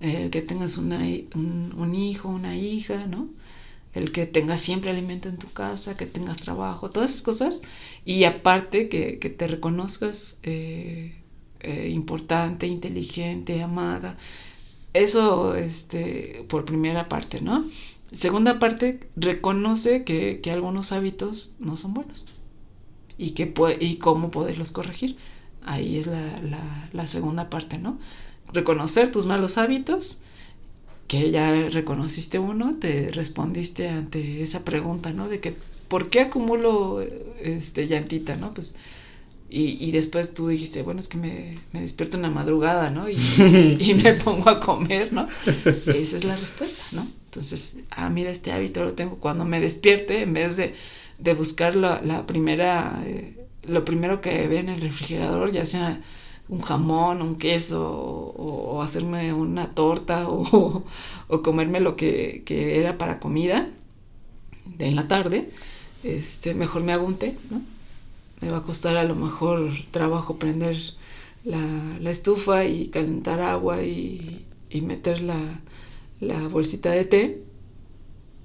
el 0.00 0.30
que 0.30 0.42
tengas 0.42 0.78
una, 0.78 0.98
un, 1.34 1.72
un, 1.76 1.94
hijo, 1.94 2.28
una 2.28 2.56
hija, 2.56 3.06
¿no? 3.06 3.28
El 3.94 4.12
que 4.12 4.26
tengas 4.26 4.60
siempre 4.60 4.90
alimento 4.90 5.28
en 5.28 5.38
tu 5.38 5.50
casa, 5.52 5.96
que 5.96 6.06
tengas 6.06 6.38
trabajo, 6.38 6.90
todas 6.90 7.10
esas 7.10 7.22
cosas. 7.22 7.62
Y 8.04 8.24
aparte 8.24 8.88
que, 8.88 9.18
que 9.18 9.30
te 9.30 9.46
reconozcas 9.46 10.38
eh, 10.42 11.16
eh, 11.66 11.90
importante, 11.90 12.66
inteligente, 12.66 13.62
amada. 13.62 14.16
Eso, 14.94 15.54
este, 15.54 16.44
por 16.48 16.64
primera 16.64 17.08
parte, 17.08 17.40
¿no? 17.40 17.64
Segunda 18.12 18.58
parte, 18.58 19.00
reconoce 19.16 20.04
que, 20.04 20.40
que 20.40 20.50
algunos 20.52 20.92
hábitos 20.92 21.56
no 21.60 21.76
son 21.76 21.94
buenos 21.94 22.24
y, 23.18 23.30
que 23.32 23.52
y 23.80 23.96
cómo 23.96 24.30
poderlos 24.30 24.72
corregir. 24.72 25.16
Ahí 25.64 25.98
es 25.98 26.06
la, 26.06 26.40
la, 26.42 26.88
la 26.92 27.06
segunda 27.06 27.50
parte, 27.50 27.78
¿no? 27.78 27.98
Reconocer 28.52 29.10
tus 29.12 29.26
malos 29.26 29.58
hábitos, 29.58 30.22
que 31.08 31.30
ya 31.30 31.52
reconociste 31.70 32.38
uno, 32.38 32.76
te 32.78 33.08
respondiste 33.08 33.88
ante 33.88 34.42
esa 34.42 34.64
pregunta, 34.64 35.12
¿no? 35.12 35.28
De 35.28 35.40
que, 35.40 35.56
¿por 35.88 36.10
qué 36.10 36.20
acumulo 36.20 37.00
este, 37.40 37.86
llantita, 37.86 38.36
¿no? 38.36 38.52
Pues 38.54 38.76
y, 39.48 39.84
y, 39.84 39.92
después 39.92 40.34
tú 40.34 40.48
dijiste, 40.48 40.82
bueno, 40.82 40.98
es 40.98 41.08
que 41.08 41.18
me, 41.18 41.58
me 41.72 41.80
despierto 41.80 42.16
en 42.16 42.22
la 42.22 42.30
madrugada, 42.30 42.90
¿no? 42.90 43.08
Y, 43.08 43.16
y, 43.80 43.94
me 43.94 44.14
pongo 44.14 44.50
a 44.50 44.58
comer, 44.58 45.12
¿no? 45.12 45.28
Esa 45.86 46.16
es 46.16 46.24
la 46.24 46.36
respuesta, 46.36 46.82
¿no? 46.92 47.06
Entonces, 47.26 47.78
ah, 47.90 48.08
mira, 48.08 48.30
este 48.30 48.50
hábito 48.50 48.84
lo 48.84 48.94
tengo 48.94 49.16
cuando 49.16 49.44
me 49.44 49.60
despierte, 49.60 50.22
en 50.22 50.32
vez 50.32 50.56
de, 50.56 50.74
de 51.18 51.34
buscar 51.34 51.76
la, 51.76 52.00
la 52.02 52.26
primera, 52.26 53.00
eh, 53.04 53.36
lo 53.64 53.84
primero 53.84 54.20
que 54.20 54.48
ve 54.48 54.58
en 54.58 54.68
el 54.68 54.80
refrigerador, 54.80 55.52
ya 55.52 55.64
sea 55.64 56.00
un 56.48 56.60
jamón, 56.60 57.22
un 57.22 57.36
queso, 57.36 57.88
o, 57.88 58.76
o 58.76 58.82
hacerme 58.82 59.32
una 59.32 59.74
torta, 59.74 60.28
o, 60.28 60.84
o 61.28 61.42
comerme 61.42 61.80
lo 61.80 61.94
que, 61.94 62.42
que, 62.44 62.78
era 62.78 62.98
para 62.98 63.20
comida 63.20 63.68
de 64.64 64.86
en 64.86 64.96
la 64.96 65.08
tarde, 65.08 65.50
este, 66.02 66.54
mejor 66.54 66.82
me 66.82 66.92
hago 66.92 67.06
un 67.06 67.16
té, 67.16 67.36
¿no? 67.50 67.60
Me 68.40 68.50
va 68.50 68.58
a 68.58 68.62
costar 68.62 68.96
a 68.96 69.04
lo 69.04 69.14
mejor 69.14 69.70
trabajo 69.90 70.38
prender 70.38 70.76
la, 71.44 72.10
estufa 72.10 72.64
y 72.64 72.88
calentar 72.88 73.40
agua 73.40 73.82
y, 73.82 74.46
meter 74.82 75.22
la, 75.22 76.48
bolsita 76.50 76.90
de 76.90 77.04
té, 77.04 77.42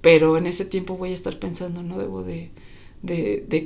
pero 0.01 0.38
en 0.38 0.47
ese 0.47 0.65
tiempo 0.65 0.97
voy 0.97 1.12
a 1.12 1.15
estar 1.15 1.38
pensando, 1.39 1.84
no 1.84 1.97
debo 1.97 2.23
de, 2.23 2.51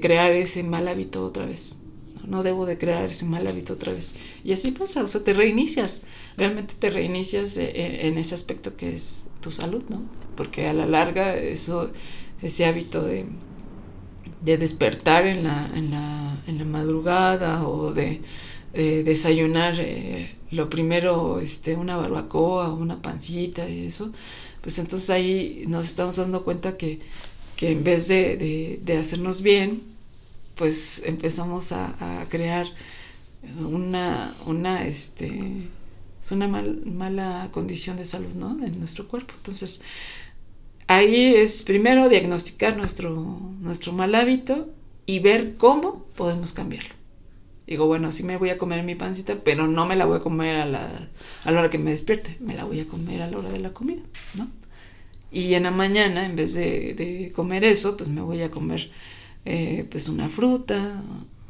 crear 0.02 0.32
ese 0.34 0.64
mal 0.64 0.88
hábito 0.88 1.26
otra 1.26 1.46
vez. 1.46 1.82
No, 2.28 2.42
debo 2.42 2.66
de 2.66 2.80
crear 2.80 3.08
ese 3.08 3.26
mal 3.26 3.46
hábito 3.46 3.74
otra 3.74 3.94
vez. 3.94 4.16
Y 4.44 4.52
así 4.52 4.72
pasa, 4.72 5.04
o 5.04 5.08
sea, 5.08 5.24
te 5.24 5.34
reinicias, 5.34 6.06
realmente 6.38 6.74
te 6.74 6.90
reinicias 6.90 7.56
en, 7.58 7.70
en 7.76 8.18
ese 8.18 8.34
aspecto 8.34 8.76
que 8.76 8.96
es 8.96 9.30
tu 9.42 9.52
salud, 9.52 9.84
¿no? 9.90 10.02
Porque 10.36 10.68
a 10.68 10.74
la 10.74 10.88
larga 10.88 11.38
eso, 11.38 11.92
ese 12.42 12.66
hábito 12.66 13.04
de, 13.04 13.28
de 14.46 14.58
despertar 14.58 15.26
en 15.26 15.44
la, 15.44 15.70
en 15.76 15.92
la, 15.92 16.38
en 16.48 16.58
la 16.60 16.66
madrugada 16.66 17.68
o 17.68 17.94
de 17.94 18.22
desayunar 19.04 19.76
eh, 19.80 20.36
lo 20.52 20.70
primero 20.70 21.40
este, 21.40 21.76
una 21.76 21.98
barbacoa 21.98 22.70
o 22.70 22.76
una 22.76 23.02
pancita 23.02 23.68
y 23.70 23.86
eso, 23.86 24.12
pues 24.62 24.80
entonces 24.80 25.10
ahí 25.10 25.64
nos 25.68 25.88
estamos 25.88 26.16
dando 26.18 26.44
cuenta 26.44 26.78
que, 26.78 27.00
que 27.56 27.72
en 27.72 27.84
vez 27.84 28.08
de, 28.08 28.80
de, 28.84 28.98
hacernos 28.98 29.42
bien, 29.42 29.84
pues 30.56 31.04
empezamos 31.06 31.72
a, 31.72 32.26
crear 32.30 32.66
una, 33.60 34.36
una, 34.46 34.88
este, 34.88 35.70
una 36.32 36.48
mal, 36.48 36.82
mala 36.86 37.50
condición 37.52 37.98
de 37.98 38.06
salud 38.06 38.34
¿no? 38.34 38.66
en 38.66 38.80
nuestro 38.80 39.08
cuerpo. 39.08 39.34
Entonces, 39.38 39.84
Ahí 40.88 41.36
es 41.36 41.64
primero 41.64 42.10
diagnosticar 42.10 42.78
nuestro, 42.78 43.12
nuestro 43.60 43.92
mal 43.92 44.14
hábito 44.14 44.70
y 45.06 45.20
ver 45.20 45.56
cómo 45.56 46.06
podemos 46.16 46.54
cambiarlo. 46.54 46.94
Digo, 47.66 47.88
bueno, 47.88 48.12
sí 48.12 48.24
me 48.24 48.38
voy 48.38 48.52
a 48.52 48.60
comer 48.60 48.84
mi 48.84 48.94
pancita, 48.94 49.40
pero 49.44 49.66
no 49.68 49.88
me 49.88 49.96
la 49.96 50.06
voy 50.06 50.18
a 50.18 50.22
comer 50.22 50.58
a 50.58 50.66
la, 50.66 51.10
a 51.44 51.52
la 51.52 51.60
hora 51.60 51.70
que 51.72 51.80
me 51.80 51.90
despierte, 51.90 52.38
me 52.40 52.54
la 52.54 52.64
voy 52.64 52.80
a 52.80 52.88
comer 52.88 53.24
a 53.24 53.28
la 53.28 53.38
hora 53.40 53.50
de 53.50 53.60
la 53.60 53.74
comida, 53.74 54.04
¿no? 54.36 54.48
Y 55.32 55.56
en 55.56 55.64
la 55.64 55.72
mañana, 55.72 56.26
en 56.26 56.36
vez 56.36 56.54
de, 56.54 56.94
de 56.94 57.32
comer 57.32 57.66
eso, 57.66 57.98
pues 57.98 58.10
me 58.10 58.22
voy 58.22 58.42
a 58.44 58.52
comer 58.52 58.92
eh, 59.46 59.88
pues 59.90 60.08
una 60.10 60.30
fruta, 60.30 61.02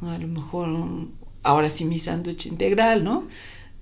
a 0.01 0.17
lo 0.17 0.27
mejor 0.27 0.69
ahora 1.43 1.69
sí 1.69 1.85
mi 1.85 1.99
sándwich 1.99 2.45
integral, 2.47 3.03
¿no? 3.03 3.27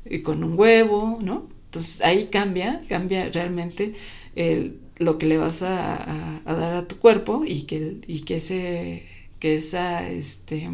Y 0.06 0.20
con 0.22 0.44
un 0.44 0.60
huevo, 0.60 1.20
¿no? 1.22 1.48
Entonces 1.66 2.02
ahí 2.02 2.28
cambia, 2.32 2.84
cambia 2.90 3.30
realmente 3.30 3.96
el, 4.36 4.80
lo 5.04 5.18
que 5.18 5.26
le 5.26 5.38
vas 5.38 5.62
a, 5.62 6.42
dar 6.46 6.76
a 6.76 6.88
tu 6.88 6.98
cuerpo 6.98 7.44
y 7.46 7.64
que, 7.64 7.98
y 8.08 8.22
que 8.22 8.38
ese, 8.38 9.04
que 9.40 9.56
esa, 9.56 10.10
este, 10.10 10.70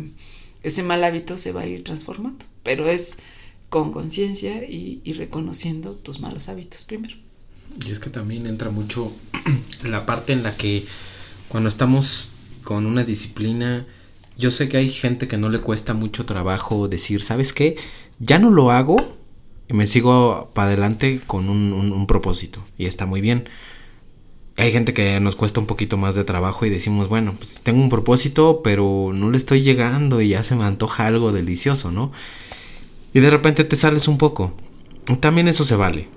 ese 0.63 0.83
mal 0.83 1.03
hábito 1.03 1.37
se 1.37 1.51
va 1.51 1.61
a 1.61 1.67
ir 1.67 1.83
transformando. 1.83 2.45
Pero 2.63 2.87
es 2.87 3.17
con 3.69 3.91
conciencia 3.91 4.63
y, 4.63 5.01
reconociendo 5.13 5.95
tus 5.95 6.19
malos 6.19 6.49
hábitos 6.49 6.83
primero. 6.85 7.15
Y 7.85 7.91
es 7.91 7.99
que 7.99 8.09
también 8.09 8.47
entra 8.47 8.71
mucho 8.71 9.11
la 9.83 10.05
parte 10.05 10.33
en 10.33 10.43
la 10.43 10.55
que 10.55 10.85
cuando 11.47 11.69
estamos 11.69 12.29
con 12.63 12.85
una 12.85 13.03
disciplina, 13.03 13.85
yo 14.37 14.51
sé 14.51 14.69
que 14.69 14.77
hay 14.77 14.89
gente 14.89 15.27
que 15.27 15.37
no 15.37 15.49
le 15.49 15.61
cuesta 15.61 15.93
mucho 15.93 16.25
trabajo 16.25 16.87
decir, 16.87 17.21
¿sabes 17.21 17.53
qué? 17.53 17.77
Ya 18.19 18.39
no 18.39 18.49
lo 18.49 18.71
hago 18.71 18.97
y 19.67 19.73
me 19.73 19.87
sigo 19.87 20.49
para 20.53 20.69
adelante 20.69 21.21
con 21.25 21.49
un 21.49 22.07
propósito. 22.07 22.65
Y 22.77 22.85
está 22.85 23.05
muy 23.05 23.21
bien 23.21 23.47
hay 24.59 24.71
gente 24.71 24.93
que 24.93 25.19
nos 25.19 25.35
cuesta 25.35 25.59
un 25.59 25.65
poquito 25.65 25.97
más 25.97 26.15
de 26.15 26.23
trabajo 26.23 26.65
y 26.65 26.69
decimos, 26.69 27.07
bueno, 27.07 27.33
pues 27.37 27.61
tengo 27.63 27.81
un 27.81 27.89
propósito, 27.89 28.61
pero 28.63 29.11
no 29.13 29.31
le 29.31 29.37
estoy 29.37 29.61
llegando 29.61 30.21
y 30.21 30.29
ya 30.29 30.43
se 30.43 30.55
me 30.55 30.65
antoja 30.65 31.07
algo 31.07 31.31
delicioso, 31.31 31.91
¿no? 31.91 32.11
Y 33.13 33.19
de 33.21 33.29
repente 33.29 33.63
te 33.63 33.75
sales 33.75 34.07
un 34.07 34.17
poco. 34.17 34.53
También 35.19 35.47
eso 35.47 35.63
se 35.63 35.75
vale. 35.75 36.07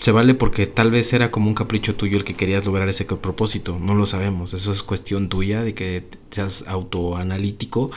Se 0.00 0.12
vale 0.12 0.34
porque 0.34 0.66
tal 0.66 0.90
vez 0.90 1.12
era 1.12 1.30
como 1.30 1.48
un 1.48 1.54
capricho 1.54 1.94
tuyo 1.94 2.18
el 2.18 2.24
que 2.24 2.34
querías 2.34 2.66
lograr 2.66 2.88
ese 2.88 3.04
propósito. 3.04 3.78
No 3.78 3.94
lo 3.94 4.06
sabemos. 4.06 4.52
Eso 4.54 4.72
es 4.72 4.82
cuestión 4.82 5.28
tuya 5.28 5.62
de 5.62 5.74
que 5.74 6.04
seas 6.30 6.64
autoanalítico 6.66 7.90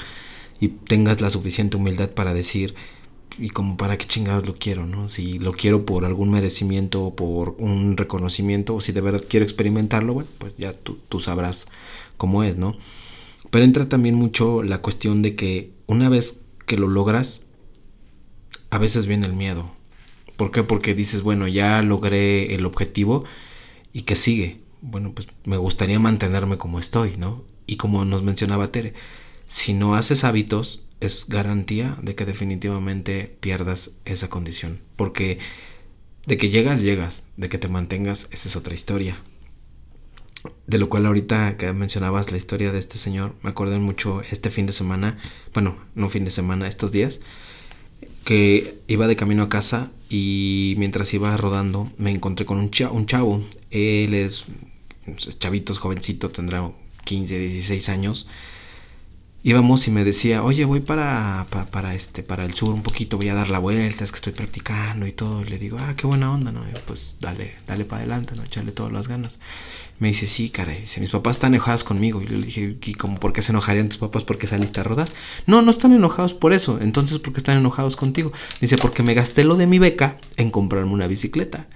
y 0.60 0.70
tengas 0.70 1.22
la 1.22 1.30
suficiente 1.30 1.78
humildad 1.78 2.10
para 2.10 2.34
decir, 2.34 2.76
y 3.38 3.50
como 3.50 3.78
para 3.78 3.98
qué 3.98 4.06
chingados 4.06 4.48
lo 4.48 4.56
quiero, 4.56 4.86
¿no? 4.86 5.10
Si 5.10 5.40
lo 5.40 5.52
quiero 5.52 5.86
por 5.86 6.06
algún 6.06 6.32
merecimiento 6.32 7.04
o 7.04 7.16
por 7.16 7.56
un 7.60 7.98
reconocimiento 7.98 8.76
o 8.76 8.82
si 8.82 8.92
de 8.92 9.02
verdad 9.02 9.24
quiero 9.28 9.46
experimentarlo, 9.46 10.14
bueno, 10.14 10.30
pues 10.38 10.56
ya 10.56 10.72
tú, 10.74 11.20
sabrás 11.20 11.68
cómo 12.18 12.44
es, 12.44 12.58
¿no? 12.58 12.78
Pero 13.52 13.66
entra 13.66 13.90
también 13.90 14.16
mucho 14.16 14.64
la 14.64 14.80
cuestión 14.82 15.22
de 15.22 15.36
que 15.36 15.72
una 15.88 16.10
vez 16.10 16.42
que 16.66 16.78
lo 16.78 16.88
logras, 16.88 17.44
a 18.70 18.78
veces 18.78 19.08
viene 19.08 19.26
el 19.26 19.34
miedo. 19.34 19.72
¿Por 20.36 20.52
qué? 20.52 20.64
Porque 20.64 20.94
dices, 20.94 21.22
bueno, 21.22 21.48
ya 21.48 21.82
logré 21.82 22.54
el 22.54 22.66
objetivo 22.66 23.26
y 23.94 24.04
que 24.04 24.16
sigue. 24.16 24.60
Bueno, 24.82 25.14
pues 25.14 25.28
me 25.46 25.58
gustaría 25.58 26.00
mantenerme 26.00 26.58
como 26.58 26.80
estoy, 26.80 27.18
¿no? 27.18 27.44
Y 27.66 27.78
como 27.78 28.06
nos 28.06 28.24
mencionaba 28.24 28.72
Tere, 28.72 28.94
si 29.46 29.74
no 29.74 29.96
haces 29.96 30.24
hábitos, 30.24 30.89
es 31.00 31.28
garantía 31.28 31.98
de 32.02 32.16
que 32.16 32.26
definitivamente 32.26 33.38
pierdas 33.40 33.92
esa 34.06 34.30
condición. 34.30 34.82
Porque 34.96 35.40
de 36.26 36.38
que 36.38 36.50
llegas, 36.50 36.84
llegas. 36.84 37.26
De 37.38 37.50
que 37.50 37.58
te 37.58 37.68
mantengas, 37.68 38.28
esa 38.32 38.50
es 38.50 38.56
otra 38.56 38.74
historia. 38.74 39.22
De 40.68 40.78
lo 40.78 40.90
cual 40.90 41.06
ahorita 41.06 41.58
que 41.58 41.72
mencionabas 41.74 42.32
la 42.32 42.38
historia 42.38 42.72
de 42.72 42.80
este 42.80 42.98
señor, 42.98 43.36
me 43.42 43.50
acordé 43.50 43.78
mucho 43.80 44.22
este 44.22 44.50
fin 44.50 44.66
de 44.66 44.74
semana, 44.74 45.18
bueno, 45.54 45.76
no 45.96 46.10
fin 46.10 46.24
de 46.24 46.32
semana, 46.32 46.68
estos 46.68 46.92
días, 46.92 47.22
que 48.24 48.80
iba 48.88 49.08
de 49.08 49.16
camino 49.16 49.44
a 49.44 49.50
casa 49.50 49.92
y 50.10 50.76
mientras 50.78 51.14
iba 51.14 51.36
rodando 51.36 51.92
me 51.98 52.12
encontré 52.12 52.46
con 52.46 52.60
un, 52.60 52.70
chavo, 52.70 52.96
un 52.96 53.06
chavo. 53.06 53.42
Él 53.72 54.14
es, 54.14 54.46
es 55.08 55.40
chavito, 55.40 55.74
jovencito, 55.76 56.30
tendrá 56.30 56.72
15, 57.06 57.40
16 57.40 57.90
años 57.90 58.28
íbamos 59.44 59.88
y 59.88 59.92
me 59.92 60.04
decía, 60.04 60.44
oye, 60.44 60.66
voy 60.66 60.82
para, 60.82 61.48
para, 61.72 61.96
este, 61.96 62.24
para 62.24 62.44
el 62.44 62.54
sur 62.54 62.74
un 62.74 62.84
poquito, 62.84 63.18
voy 63.18 63.30
a 63.30 63.36
dar 63.36 63.50
la 63.50 63.60
vuelta, 63.60 64.04
es 64.04 64.12
que 64.12 64.18
estoy 64.18 64.34
practicando 64.34 65.08
y 65.08 65.12
todo. 65.12 65.42
Y 65.42 65.46
le 65.46 65.58
digo, 65.58 65.78
ah, 65.80 65.94
qué 65.96 66.08
buena 66.08 66.32
onda, 66.32 66.52
¿no? 66.52 66.64
pues 66.86 67.18
dale, 67.20 67.56
dale 67.68 67.86
para 67.86 68.02
adelante, 68.02 68.36
¿no? 68.36 68.44
Echarle 68.44 68.72
todas 68.72 68.92
las 68.92 69.08
ganas. 69.08 69.40
Me 70.00 70.08
dice, 70.08 70.26
sí, 70.28 70.50
cara, 70.50 70.74
dice, 70.74 71.02
mis 71.02 71.10
papás 71.10 71.38
están 71.38 71.54
enojados 71.54 71.84
conmigo. 71.84 72.22
Y 72.22 72.28
le 72.28 72.46
dije, 72.46 72.78
¿y 72.82 72.94
cómo 72.94 73.20
por 73.20 73.34
qué 73.34 73.42
se 73.42 73.52
enojarían 73.52 73.90
tus 73.90 73.98
papás 73.98 74.24
porque 74.24 74.48
saliste 74.48 74.80
a 74.80 74.84
rodar? 74.84 75.10
No, 75.46 75.62
no 75.62 75.72
están 75.72 75.94
enojados 75.94 76.34
por 76.34 76.54
eso. 76.54 76.80
Entonces, 76.82 77.20
¿por 77.20 77.34
qué 77.34 77.40
están 77.40 77.58
enojados 77.58 77.96
contigo? 77.96 78.32
Dice, 78.62 78.78
porque 78.78 79.04
me 79.04 79.14
gasté 79.14 79.44
lo 79.44 79.56
de 79.56 79.68
mi 79.68 79.78
beca 79.78 80.18
en 80.38 80.52
comprarme 80.52 80.94
una 80.94 81.08
bicicleta. 81.08 81.68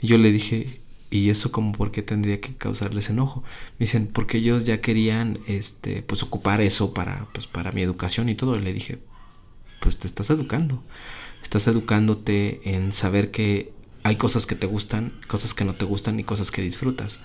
Y 0.00 0.06
yo 0.06 0.18
le 0.18 0.30
dije, 0.30 0.66
¿y 1.14 1.30
eso 1.30 1.52
como 1.52 1.72
por 1.72 1.92
qué 1.92 2.02
tendría 2.02 2.40
que 2.40 2.54
causarles 2.54 3.08
enojo? 3.08 3.44
Me 3.78 3.86
dicen, 3.86 4.08
porque 4.08 4.38
ellos 4.38 4.66
ya 4.66 4.80
querían, 4.80 5.38
este, 5.46 6.02
pues 6.02 6.22
ocupar 6.22 6.60
eso 6.60 6.92
para, 6.92 7.28
pues, 7.32 7.46
para 7.46 7.70
mi 7.72 7.82
educación 7.82 8.28
y 8.28 8.34
todo. 8.34 8.56
Y 8.56 8.62
le 8.62 8.72
dije, 8.72 8.98
pues 9.80 9.96
te 9.96 10.08
estás 10.08 10.30
educando. 10.30 10.82
Estás 11.42 11.68
educándote 11.68 12.60
en 12.64 12.92
saber 12.92 13.30
que 13.30 13.72
hay 14.02 14.16
cosas 14.16 14.46
que 14.46 14.56
te 14.56 14.66
gustan, 14.66 15.12
cosas 15.28 15.54
que 15.54 15.64
no 15.64 15.76
te 15.76 15.84
gustan 15.84 16.18
y 16.18 16.24
cosas 16.24 16.50
que 16.50 16.62
disfrutas. 16.62 17.20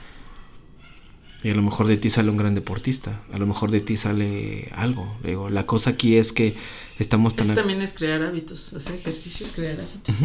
Y 1.41 1.49
a 1.49 1.55
lo 1.55 1.61
mejor 1.61 1.87
de 1.87 1.97
ti 1.97 2.09
sale 2.09 2.29
un 2.29 2.37
gran 2.37 2.53
deportista, 2.53 3.23
a 3.31 3.37
lo 3.37 3.47
mejor 3.47 3.71
de 3.71 3.79
ti 3.79 3.97
sale 3.97 4.69
algo. 4.73 5.17
Digo, 5.23 5.49
la 5.49 5.65
cosa 5.65 5.91
aquí 5.91 6.17
es 6.17 6.33
que 6.33 6.55
estamos 6.99 7.35
tan... 7.35 7.47
Eso 7.47 7.55
también 7.55 7.81
es 7.81 7.93
crear 7.93 8.21
hábitos, 8.21 8.73
hacer 8.73 8.95
ejercicio 8.95 9.45
es 9.45 9.53
crear 9.53 9.79
hábitos. 9.79 10.15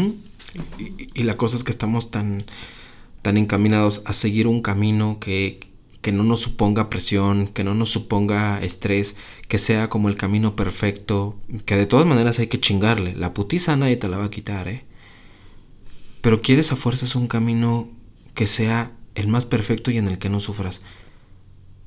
y, 1.14 1.22
la 1.22 1.36
cosa 1.36 1.56
es 1.56 1.62
que 1.62 1.70
estamos 1.70 2.10
tan, 2.10 2.44
tan 3.24 3.38
encaminados 3.38 4.02
a 4.04 4.12
seguir 4.12 4.46
un 4.46 4.60
camino 4.60 5.18
que, 5.18 5.58
que 6.02 6.12
no 6.12 6.24
nos 6.24 6.40
suponga 6.40 6.90
presión, 6.90 7.48
que 7.48 7.64
no 7.64 7.74
nos 7.74 7.88
suponga 7.88 8.60
estrés, 8.60 9.16
que 9.48 9.56
sea 9.56 9.88
como 9.88 10.10
el 10.10 10.14
camino 10.14 10.54
perfecto, 10.54 11.34
que 11.64 11.74
de 11.74 11.86
todas 11.86 12.04
maneras 12.04 12.38
hay 12.38 12.48
que 12.48 12.60
chingarle. 12.60 13.14
La 13.14 13.32
putiza 13.32 13.76
nadie 13.76 13.96
te 13.96 14.08
la 14.08 14.18
va 14.18 14.26
a 14.26 14.30
quitar, 14.30 14.68
¿eh? 14.68 14.84
Pero 16.20 16.42
quieres 16.42 16.70
a 16.70 16.76
fuerzas 16.76 17.16
un 17.16 17.26
camino 17.26 17.88
que 18.34 18.46
sea 18.46 18.94
el 19.14 19.28
más 19.28 19.46
perfecto 19.46 19.90
y 19.90 19.96
en 19.96 20.08
el 20.08 20.18
que 20.18 20.28
no 20.28 20.38
sufras. 20.38 20.82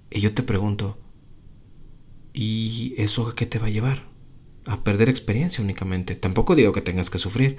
Y 0.09 0.21
yo 0.21 0.33
te 0.33 0.41
pregunto, 0.41 0.97
¿y 2.33 2.95
eso 2.97 3.27
a 3.27 3.35
qué 3.35 3.45
te 3.45 3.59
va 3.59 3.67
a 3.67 3.71
llevar? 3.71 4.07
A 4.65 4.83
perder 4.83 5.07
experiencia 5.07 5.63
únicamente. 5.63 6.15
Tampoco 6.15 6.55
digo 6.55 6.73
que 6.73 6.81
tengas 6.81 7.11
que 7.11 7.19
sufrir. 7.19 7.57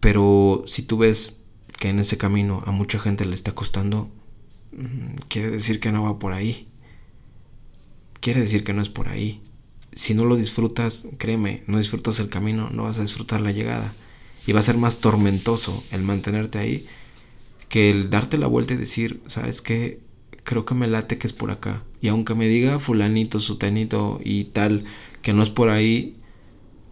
Pero 0.00 0.64
si 0.66 0.82
tú 0.82 0.98
ves 0.98 1.41
que 1.82 1.88
en 1.88 1.98
ese 1.98 2.16
camino 2.16 2.62
a 2.64 2.70
mucha 2.70 3.00
gente 3.00 3.26
le 3.26 3.34
está 3.34 3.56
costando, 3.56 4.08
mm, 4.70 5.16
quiere 5.26 5.50
decir 5.50 5.80
que 5.80 5.90
no 5.90 6.04
va 6.04 6.20
por 6.20 6.32
ahí. 6.32 6.68
Quiere 8.20 8.40
decir 8.40 8.62
que 8.62 8.72
no 8.72 8.82
es 8.82 8.88
por 8.88 9.08
ahí. 9.08 9.42
Si 9.92 10.14
no 10.14 10.24
lo 10.24 10.36
disfrutas, 10.36 11.08
créeme, 11.18 11.64
no 11.66 11.78
disfrutas 11.78 12.20
el 12.20 12.28
camino, 12.28 12.70
no 12.70 12.84
vas 12.84 12.98
a 12.98 13.02
disfrutar 13.02 13.40
la 13.40 13.50
llegada. 13.50 13.92
Y 14.46 14.52
va 14.52 14.60
a 14.60 14.62
ser 14.62 14.76
más 14.76 14.98
tormentoso 14.98 15.82
el 15.90 16.04
mantenerte 16.04 16.60
ahí 16.60 16.86
que 17.68 17.90
el 17.90 18.10
darte 18.10 18.38
la 18.38 18.46
vuelta 18.46 18.74
y 18.74 18.76
decir, 18.76 19.20
¿sabes 19.26 19.60
qué? 19.60 19.98
creo 20.44 20.64
que 20.64 20.76
me 20.76 20.86
late 20.86 21.18
que 21.18 21.26
es 21.26 21.32
por 21.32 21.50
acá. 21.50 21.82
Y 22.00 22.08
aunque 22.08 22.36
me 22.36 22.46
diga 22.46 22.78
fulanito, 22.78 23.40
sutenito 23.40 24.20
y 24.22 24.44
tal, 24.44 24.84
que 25.20 25.32
no 25.32 25.42
es 25.42 25.50
por 25.50 25.68
ahí, 25.68 26.16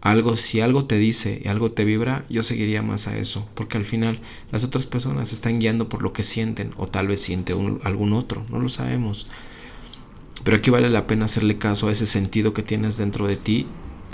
algo, 0.01 0.35
si 0.35 0.61
algo 0.61 0.85
te 0.85 0.97
dice 0.97 1.41
y 1.43 1.47
algo 1.47 1.71
te 1.71 1.85
vibra, 1.85 2.25
yo 2.29 2.43
seguiría 2.43 2.81
más 2.81 3.07
a 3.07 3.17
eso, 3.17 3.47
porque 3.53 3.77
al 3.77 3.85
final 3.85 4.19
las 4.51 4.63
otras 4.63 4.87
personas 4.87 5.31
están 5.31 5.59
guiando 5.59 5.89
por 5.89 6.01
lo 6.01 6.11
que 6.11 6.23
sienten, 6.23 6.71
o 6.77 6.87
tal 6.87 7.07
vez 7.07 7.21
siente 7.21 7.53
algún 7.83 8.13
otro, 8.13 8.43
no 8.49 8.59
lo 8.59 8.69
sabemos. 8.69 9.27
Pero 10.43 10.57
aquí 10.57 10.71
vale 10.71 10.89
la 10.89 11.05
pena 11.05 11.25
hacerle 11.25 11.59
caso 11.59 11.87
a 11.87 11.91
ese 11.91 12.07
sentido 12.07 12.53
que 12.53 12.63
tienes 12.63 12.97
dentro 12.97 13.27
de 13.27 13.37
ti, 13.37 13.67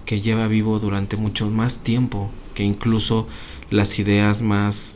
que 0.05 0.21
lleva 0.21 0.47
vivo 0.47 0.79
durante 0.79 1.15
mucho 1.15 1.49
más 1.49 1.83
tiempo 1.83 2.31
que 2.53 2.63
incluso 2.63 3.27
las 3.69 3.99
ideas 3.99 4.41
más 4.41 4.95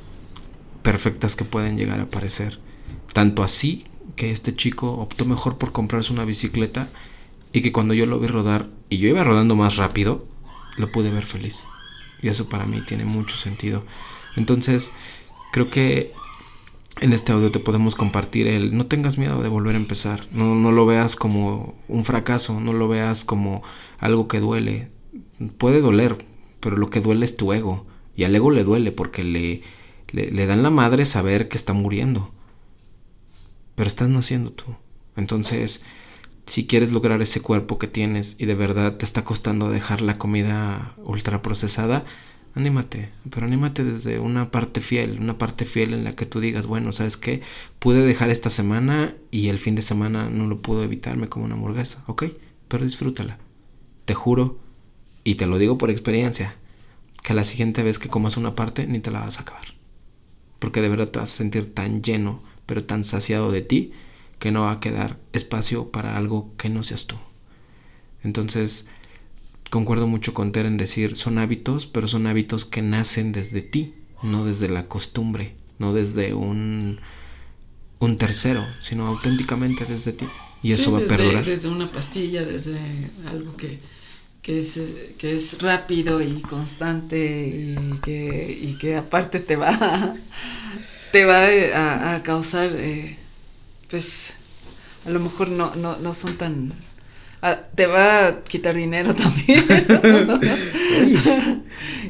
perfectas 0.84 1.36
que 1.36 1.46
pueden 1.46 1.78
llegar 1.78 2.00
a 2.00 2.04
aparecer. 2.04 2.60
Tanto 3.14 3.44
así 3.44 3.86
que 4.16 4.32
este 4.32 4.56
chico 4.56 4.92
optó 4.94 5.26
mejor 5.26 5.58
por 5.58 5.72
comprarse 5.72 6.12
una 6.12 6.26
bicicleta 6.26 6.90
y 7.54 7.62
que 7.62 7.72
cuando 7.72 7.94
yo 7.94 8.06
lo 8.06 8.20
vi 8.20 8.28
rodar 8.28 8.68
y 8.90 8.98
yo 8.98 9.10
iba 9.10 9.24
rodando 9.24 9.56
más 9.56 9.78
rápido, 9.78 10.26
lo 10.78 10.92
pude 10.92 11.12
ver 11.12 11.26
feliz. 11.26 11.68
Y 12.22 12.28
eso 12.28 12.50
para 12.50 12.66
mí 12.66 12.82
tiene 12.82 13.06
mucho 13.06 13.36
sentido. 13.36 13.84
Entonces, 14.36 14.94
creo 15.52 15.70
que 15.70 16.14
en 17.00 17.14
este 17.14 17.32
audio 17.32 17.52
te 17.52 17.60
podemos 17.60 17.96
compartir 17.96 18.48
el 18.48 18.76
no 18.78 18.86
tengas 18.86 19.18
miedo 19.18 19.42
de 19.42 19.50
volver 19.50 19.76
a 19.76 19.80
empezar. 19.80 20.28
No, 20.32 20.56
no 20.56 20.72
lo 20.72 20.86
veas 20.86 21.16
como 21.16 21.76
un 21.88 22.06
fracaso, 22.06 22.60
no 22.60 22.74
lo 22.74 22.88
veas 22.88 23.26
como 23.26 23.64
algo 24.00 24.28
que 24.28 24.40
duele. 24.40 24.90
Puede 25.58 25.82
doler, 25.82 26.18
pero 26.60 26.78
lo 26.78 26.90
que 26.90 27.02
duele 27.02 27.26
es 27.26 27.38
tu 27.38 27.54
ego. 27.54 27.86
Y 28.16 28.24
al 28.24 28.36
ego 28.36 28.52
le 28.52 28.64
duele 28.64 28.92
porque 28.92 29.24
le, 29.24 29.64
le, 30.12 30.32
le 30.32 30.46
dan 30.46 30.64
la 30.64 30.70
madre 30.70 31.06
saber 31.06 31.50
que 31.50 31.58
está 31.58 31.74
muriendo 31.74 32.32
pero 33.76 33.88
estás 33.88 34.10
naciendo 34.10 34.52
tú. 34.52 34.76
Entonces, 35.16 35.82
si 36.46 36.68
quieres 36.68 36.92
lograr 36.92 37.22
ese 37.22 37.42
cuerpo 37.42 37.78
que 37.78 37.88
tienes 37.88 38.36
y 38.40 38.46
de 38.46 38.56
verdad 38.56 38.98
te 38.98 39.06
está 39.06 39.24
costando 39.24 39.70
dejar 39.70 40.02
la 40.02 40.18
comida 40.18 40.96
ultraprocesada, 41.04 42.06
anímate, 42.56 43.10
pero 43.30 43.46
anímate 43.46 43.84
desde 43.84 44.20
una 44.20 44.52
parte 44.52 44.82
fiel, 44.82 45.18
una 45.20 45.38
parte 45.38 45.66
fiel 45.66 45.94
en 45.94 46.04
la 46.04 46.16
que 46.16 46.26
tú 46.26 46.40
digas, 46.40 46.68
bueno, 46.68 46.92
¿sabes 46.92 47.18
qué? 47.18 47.42
Pude 47.80 48.02
dejar 48.02 48.30
esta 48.30 48.50
semana 48.50 49.16
y 49.30 49.48
el 49.48 49.60
fin 49.60 49.76
de 49.76 49.82
semana 49.82 50.30
no 50.30 50.48
lo 50.48 50.62
puedo 50.62 50.84
evitarme 50.84 51.30
como 51.30 51.46
una 51.46 51.56
hamburguesa, 51.56 52.04
¿ok? 52.08 52.26
Pero 52.68 52.84
disfrútala. 52.84 53.38
Te 54.06 54.14
juro, 54.14 54.60
y 55.24 55.36
te 55.36 55.48
lo 55.48 55.58
digo 55.58 55.78
por 55.78 55.92
experiencia, 55.92 56.56
que 57.24 57.34
la 57.34 57.44
siguiente 57.44 57.84
vez 57.84 58.00
que 58.00 58.10
comas 58.10 58.38
una 58.38 58.56
parte 58.56 58.88
ni 58.88 59.00
te 59.00 59.12
la 59.12 59.22
vas 59.22 59.38
a 59.38 59.44
acabar. 59.44 59.76
Porque 60.60 60.82
de 60.82 60.90
verdad 60.90 61.10
te 61.10 61.20
vas 61.20 61.32
a 61.32 61.38
sentir 61.38 61.74
tan 61.74 62.02
lleno 62.02 62.42
pero 62.66 62.84
tan 62.84 63.04
saciado 63.04 63.52
de 63.52 63.62
ti 63.62 63.92
que 64.42 64.52
no 64.52 64.64
va 64.64 64.72
a 64.72 64.80
quedar 64.80 65.20
espacio 65.34 65.92
para 65.92 66.18
algo 66.18 66.52
que 66.58 66.68
no 66.68 66.82
seas 66.82 67.06
tú. 67.06 67.16
Entonces, 68.24 68.88
concuerdo 69.70 70.08
mucho 70.08 70.34
con 70.34 70.52
Ter 70.52 70.66
en 70.66 70.78
decir, 70.78 71.16
son 71.16 71.38
hábitos, 71.38 71.86
pero 71.86 72.08
son 72.08 72.26
hábitos 72.26 72.66
que 72.66 72.82
nacen 72.82 73.34
desde 73.34 73.62
ti, 73.62 73.94
no 74.24 74.44
desde 74.44 74.68
la 74.68 74.88
costumbre, 74.88 75.54
no 75.78 75.94
desde 75.94 76.34
un, 76.34 77.00
un 78.00 78.18
tercero, 78.18 78.66
sino 78.82 79.06
auténticamente 79.06 79.86
desde 79.86 80.12
ti. 80.12 80.26
Y 80.64 80.72
eso 80.72 80.92
va 80.92 80.98
a 80.98 81.02
perdurar. 81.02 81.46
Desde 81.46 81.70
una 81.70 81.88
pastilla, 81.88 82.44
desde 82.44 82.80
algo 83.28 83.56
que, 83.58 83.78
que, 84.42 84.60
es, 84.60 84.80
que 85.20 85.36
es 85.36 85.62
rápido 85.62 86.20
y 86.20 86.42
constante 86.42 87.48
y 87.48 88.00
que, 88.00 88.60
y 88.60 88.76
que 88.80 88.96
aparte 88.96 89.40
te 89.40 89.56
va 89.56 90.16
te 91.12 91.26
va 91.26 92.16
a, 92.16 92.24
causar, 92.24 92.72
eh, 92.74 93.18
pues, 93.92 94.36
a 95.06 95.12
lo 95.12 95.20
mejor 95.20 95.50
no, 95.50 95.76
no, 95.76 95.98
no 95.98 96.14
son 96.14 96.38
tan... 96.38 96.74
te 97.76 97.88
va 97.88 98.28
a 98.28 98.44
quitar 98.44 98.76
dinero 98.76 99.14
también. 99.16 99.66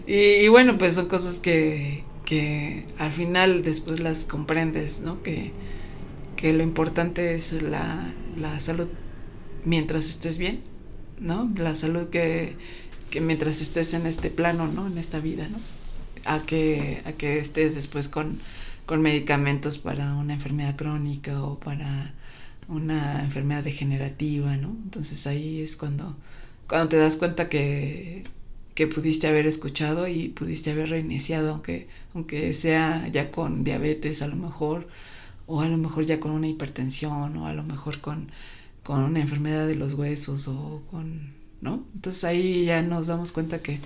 y, 0.07 0.47
bueno, 0.47 0.77
pues 0.77 0.95
son 0.95 1.07
cosas 1.07 1.39
que, 1.39 2.05
que 2.25 2.85
al 2.97 3.11
final 3.11 3.63
después 3.63 3.99
las 3.99 4.25
comprendes, 4.25 5.01
¿no? 5.01 5.23
Que, 5.23 5.53
que 6.35 6.53
lo 6.53 6.63
importante 6.63 7.35
es 7.35 7.53
la, 7.61 8.13
la 8.35 8.59
salud 8.59 8.87
mientras 9.65 10.09
estés 10.09 10.37
bien, 10.37 10.61
¿no? 11.19 11.51
La 11.57 11.75
salud 11.75 12.07
que, 12.09 12.57
que 13.09 13.21
mientras 13.21 13.61
estés 13.61 13.93
en 13.93 14.07
este 14.07 14.29
plano, 14.29 14.67
¿no? 14.67 14.87
En 14.87 14.97
esta 14.97 15.19
vida, 15.19 15.47
¿no? 15.49 15.59
A 16.25 16.41
que, 16.41 17.01
a 17.05 17.13
que 17.13 17.39
estés 17.39 17.75
después 17.75 18.09
con 18.09 18.39
con 18.85 19.01
medicamentos 19.01 19.77
para 19.77 20.13
una 20.15 20.33
enfermedad 20.33 20.75
crónica 20.75 21.41
o 21.43 21.59
para 21.59 22.13
una 22.67 23.23
enfermedad 23.23 23.63
degenerativa, 23.63 24.55
¿no? 24.57 24.69
Entonces 24.83 25.27
ahí 25.27 25.61
es 25.61 25.75
cuando, 25.75 26.15
cuando 26.67 26.89
te 26.89 26.97
das 26.97 27.17
cuenta 27.17 27.49
que, 27.49 28.23
que 28.75 28.87
pudiste 28.87 29.27
haber 29.27 29.45
escuchado 29.47 30.07
y 30.07 30.29
pudiste 30.29 30.71
haber 30.71 30.89
reiniciado, 30.89 31.51
aunque, 31.51 31.87
aunque 32.13 32.53
sea 32.53 33.07
ya 33.09 33.31
con 33.31 33.63
diabetes 33.63 34.21
a 34.21 34.27
lo 34.27 34.35
mejor, 34.35 34.87
o 35.47 35.61
a 35.61 35.67
lo 35.67 35.77
mejor 35.77 36.05
ya 36.05 36.19
con 36.19 36.31
una 36.31 36.47
hipertensión, 36.47 37.35
o 37.37 37.47
a 37.47 37.53
lo 37.53 37.63
mejor 37.63 37.99
con, 37.99 38.31
con 38.83 39.01
una 39.03 39.19
enfermedad 39.21 39.67
de 39.67 39.75
los 39.75 39.93
huesos, 39.95 40.47
o 40.47 40.81
con, 40.91 41.33
¿no? 41.61 41.83
Entonces 41.93 42.23
ahí 42.23 42.65
ya 42.65 42.81
nos 42.81 43.07
damos 43.07 43.31
cuenta 43.31 43.61
que, 43.61 43.79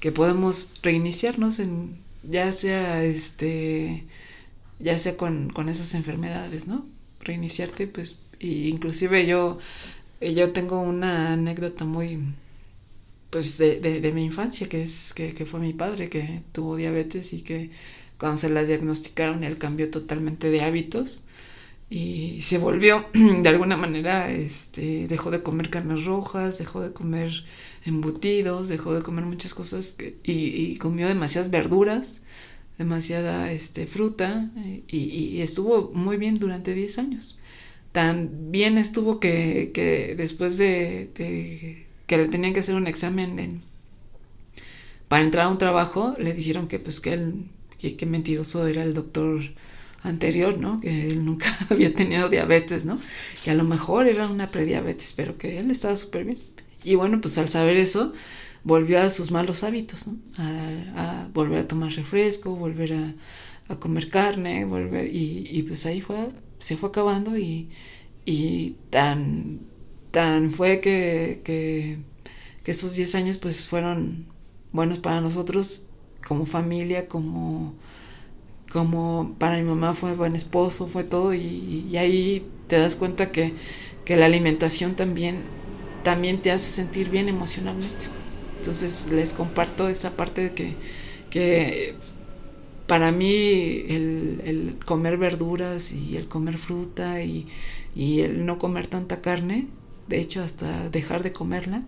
que 0.00 0.12
podemos 0.12 0.80
reiniciarnos 0.82 1.58
en, 1.60 1.96
ya 2.24 2.50
sea 2.52 3.04
este 3.04 4.04
ya 4.78 4.98
sea 4.98 5.16
con, 5.16 5.50
con 5.50 5.68
esas 5.68 5.94
enfermedades, 5.94 6.66
¿no? 6.66 6.86
Reiniciarte, 7.20 7.86
pues, 7.86 8.22
y 8.38 8.68
inclusive 8.68 9.26
yo, 9.26 9.58
yo 10.20 10.52
tengo 10.52 10.80
una 10.80 11.32
anécdota 11.34 11.84
muy, 11.84 12.20
pues, 13.30 13.58
de, 13.58 13.80
de, 13.80 14.12
mi 14.12 14.24
infancia, 14.24 14.68
que 14.68 14.82
es, 14.82 15.14
que, 15.14 15.34
que, 15.34 15.46
fue 15.46 15.60
mi 15.60 15.72
padre, 15.72 16.08
que 16.08 16.42
tuvo 16.52 16.76
diabetes 16.76 17.32
y 17.32 17.42
que 17.42 17.70
cuando 18.18 18.38
se 18.38 18.50
la 18.50 18.64
diagnosticaron, 18.64 19.44
él 19.44 19.58
cambió 19.58 19.90
totalmente 19.90 20.50
de 20.50 20.62
hábitos 20.62 21.26
y 21.94 22.40
se 22.40 22.56
volvió 22.56 23.04
de 23.12 23.48
alguna 23.50 23.76
manera, 23.76 24.30
este, 24.30 25.06
dejó 25.08 25.30
de 25.30 25.42
comer 25.42 25.68
carnes 25.68 26.06
rojas, 26.06 26.58
dejó 26.58 26.80
de 26.80 26.94
comer 26.94 27.44
embutidos, 27.84 28.68
dejó 28.68 28.94
de 28.94 29.02
comer 29.02 29.26
muchas 29.26 29.52
cosas 29.52 29.98
y, 30.24 30.76
comió 30.78 31.06
demasiadas 31.06 31.50
verduras, 31.50 32.24
demasiada 32.78 33.52
este, 33.52 33.86
fruta 33.86 34.50
y, 34.88 35.40
estuvo 35.40 35.90
muy 35.94 36.16
bien 36.16 36.34
durante 36.34 36.74
10 36.74 36.98
años. 36.98 37.38
Tan 37.92 38.50
bien 38.50 38.78
estuvo 38.78 39.20
que, 39.20 40.14
después 40.16 40.58
de, 40.58 41.10
que 41.14 42.16
le 42.16 42.28
tenían 42.28 42.54
que 42.54 42.60
hacer 42.60 42.74
un 42.74 42.86
examen 42.86 43.60
para 45.08 45.24
entrar 45.24 45.44
a 45.44 45.50
un 45.50 45.58
trabajo, 45.58 46.14
le 46.18 46.32
dijeron 46.32 46.68
que 46.68 46.78
pues 46.78 47.00
que 47.00 47.12
él, 47.12 47.44
que 47.78 48.06
mentiroso 48.06 48.66
era 48.66 48.82
el 48.82 48.94
doctor 48.94 49.42
anterior, 50.02 50.56
¿no? 50.56 50.80
Que 50.80 51.08
él 51.08 51.24
nunca 51.24 51.54
había 51.70 51.92
tenido 51.92 52.30
diabetes, 52.30 52.86
¿no? 52.86 52.98
Que 53.44 53.50
a 53.50 53.54
lo 53.54 53.64
mejor 53.64 54.08
era 54.08 54.26
una 54.26 54.48
prediabetes, 54.48 55.12
pero 55.14 55.36
que 55.36 55.58
él 55.58 55.70
estaba 55.70 55.96
súper 55.96 56.24
bien. 56.24 56.38
Y 56.82 56.94
bueno, 56.94 57.20
pues 57.20 57.36
al 57.36 57.50
saber 57.50 57.76
eso, 57.76 58.14
volvió 58.64 59.00
a 59.00 59.10
sus 59.10 59.30
malos 59.30 59.64
hábitos, 59.64 60.06
¿no? 60.06 60.18
A, 60.38 61.28
volver 61.34 61.60
a 61.60 61.68
tomar 61.68 61.92
refresco, 61.92 62.54
volver 62.56 62.94
a, 62.94 63.14
comer 63.78 64.10
carne, 64.10 64.64
volver, 64.66 65.08
y, 65.10 65.62
pues 65.66 65.86
ahí 65.86 66.00
fue, 66.02 66.28
se 66.58 66.76
fue 66.76 66.90
acabando 66.90 67.38
y, 67.38 67.70
y 68.26 68.76
tan, 68.90 69.60
tan 70.10 70.50
fue 70.50 70.80
que, 70.80 71.40
que, 71.44 71.98
que 72.64 72.70
esos 72.70 72.96
10 72.96 73.14
años 73.14 73.38
pues 73.38 73.66
fueron 73.66 74.26
buenos 74.72 74.98
para 74.98 75.20
nosotros 75.22 75.86
como 76.26 76.44
familia, 76.46 77.08
como 77.08 77.74
como 78.72 79.34
para 79.38 79.58
mi 79.58 79.64
mamá 79.64 79.92
fue 79.94 80.14
buen 80.14 80.34
esposo, 80.34 80.88
fue 80.88 81.04
todo, 81.04 81.34
y, 81.34 81.94
ahí 81.96 82.46
te 82.68 82.78
das 82.78 82.96
cuenta 82.96 83.30
que, 83.30 83.52
la 84.06 84.26
alimentación 84.26 84.94
también, 84.94 85.44
también 86.02 86.42
te 86.42 86.50
hace 86.50 86.68
sentir 86.70 87.08
bien 87.08 87.28
emocionalmente. 87.28 88.06
Entonces 88.62 89.10
les 89.10 89.32
comparto 89.32 89.88
esa 89.88 90.16
parte 90.16 90.40
de 90.42 90.54
que, 90.54 90.76
que 91.30 91.96
para 92.86 93.10
mí 93.10 93.28
el, 93.88 94.78
comer 94.86 95.16
verduras 95.16 95.90
y 95.90 96.16
el 96.16 96.28
comer 96.28 96.58
fruta 96.58 97.20
y, 97.24 97.48
el 97.96 98.46
no 98.46 98.58
comer 98.60 98.86
tanta 98.86 99.20
carne, 99.20 99.66
de 100.06 100.20
hecho 100.20 100.44
hasta 100.44 100.88
dejar 100.90 101.24
de 101.24 101.32
comerla, 101.32 101.82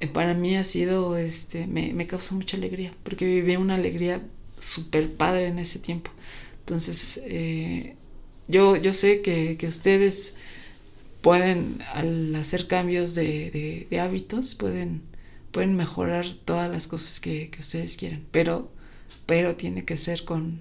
eh, 0.00 0.06
para 0.06 0.32
mí 0.32 0.56
ha 0.56 0.64
sido, 0.64 1.18
este, 1.18 1.66
me, 1.66 1.92
me 1.92 2.06
causa 2.06 2.34
mucha 2.34 2.56
alegría, 2.56 2.92
porque 3.02 3.26
viví 3.26 3.56
una 3.56 3.74
alegría 3.74 4.22
súper 4.58 5.12
padre 5.12 5.48
en 5.48 5.58
ese 5.58 5.80
tiempo. 5.80 6.10
Entonces, 6.60 7.20
eh, 7.26 7.94
yo, 8.48 8.76
yo 8.76 8.94
sé 8.94 9.20
que, 9.20 9.58
ustedes 9.68 10.36
pueden, 11.20 11.82
al 11.92 12.34
hacer 12.36 12.66
cambios 12.68 13.14
de, 13.14 13.86
hábitos, 14.00 14.54
pueden, 14.54 15.09
pueden 15.52 15.74
mejorar 15.76 16.26
todas 16.44 16.70
las 16.70 16.86
cosas 16.86 17.20
que, 17.20 17.50
ustedes 17.58 17.96
quieran, 17.96 18.24
pero, 18.30 18.70
pero 19.26 19.56
tiene 19.56 19.84
que 19.84 19.96
ser 19.96 20.24
con, 20.24 20.60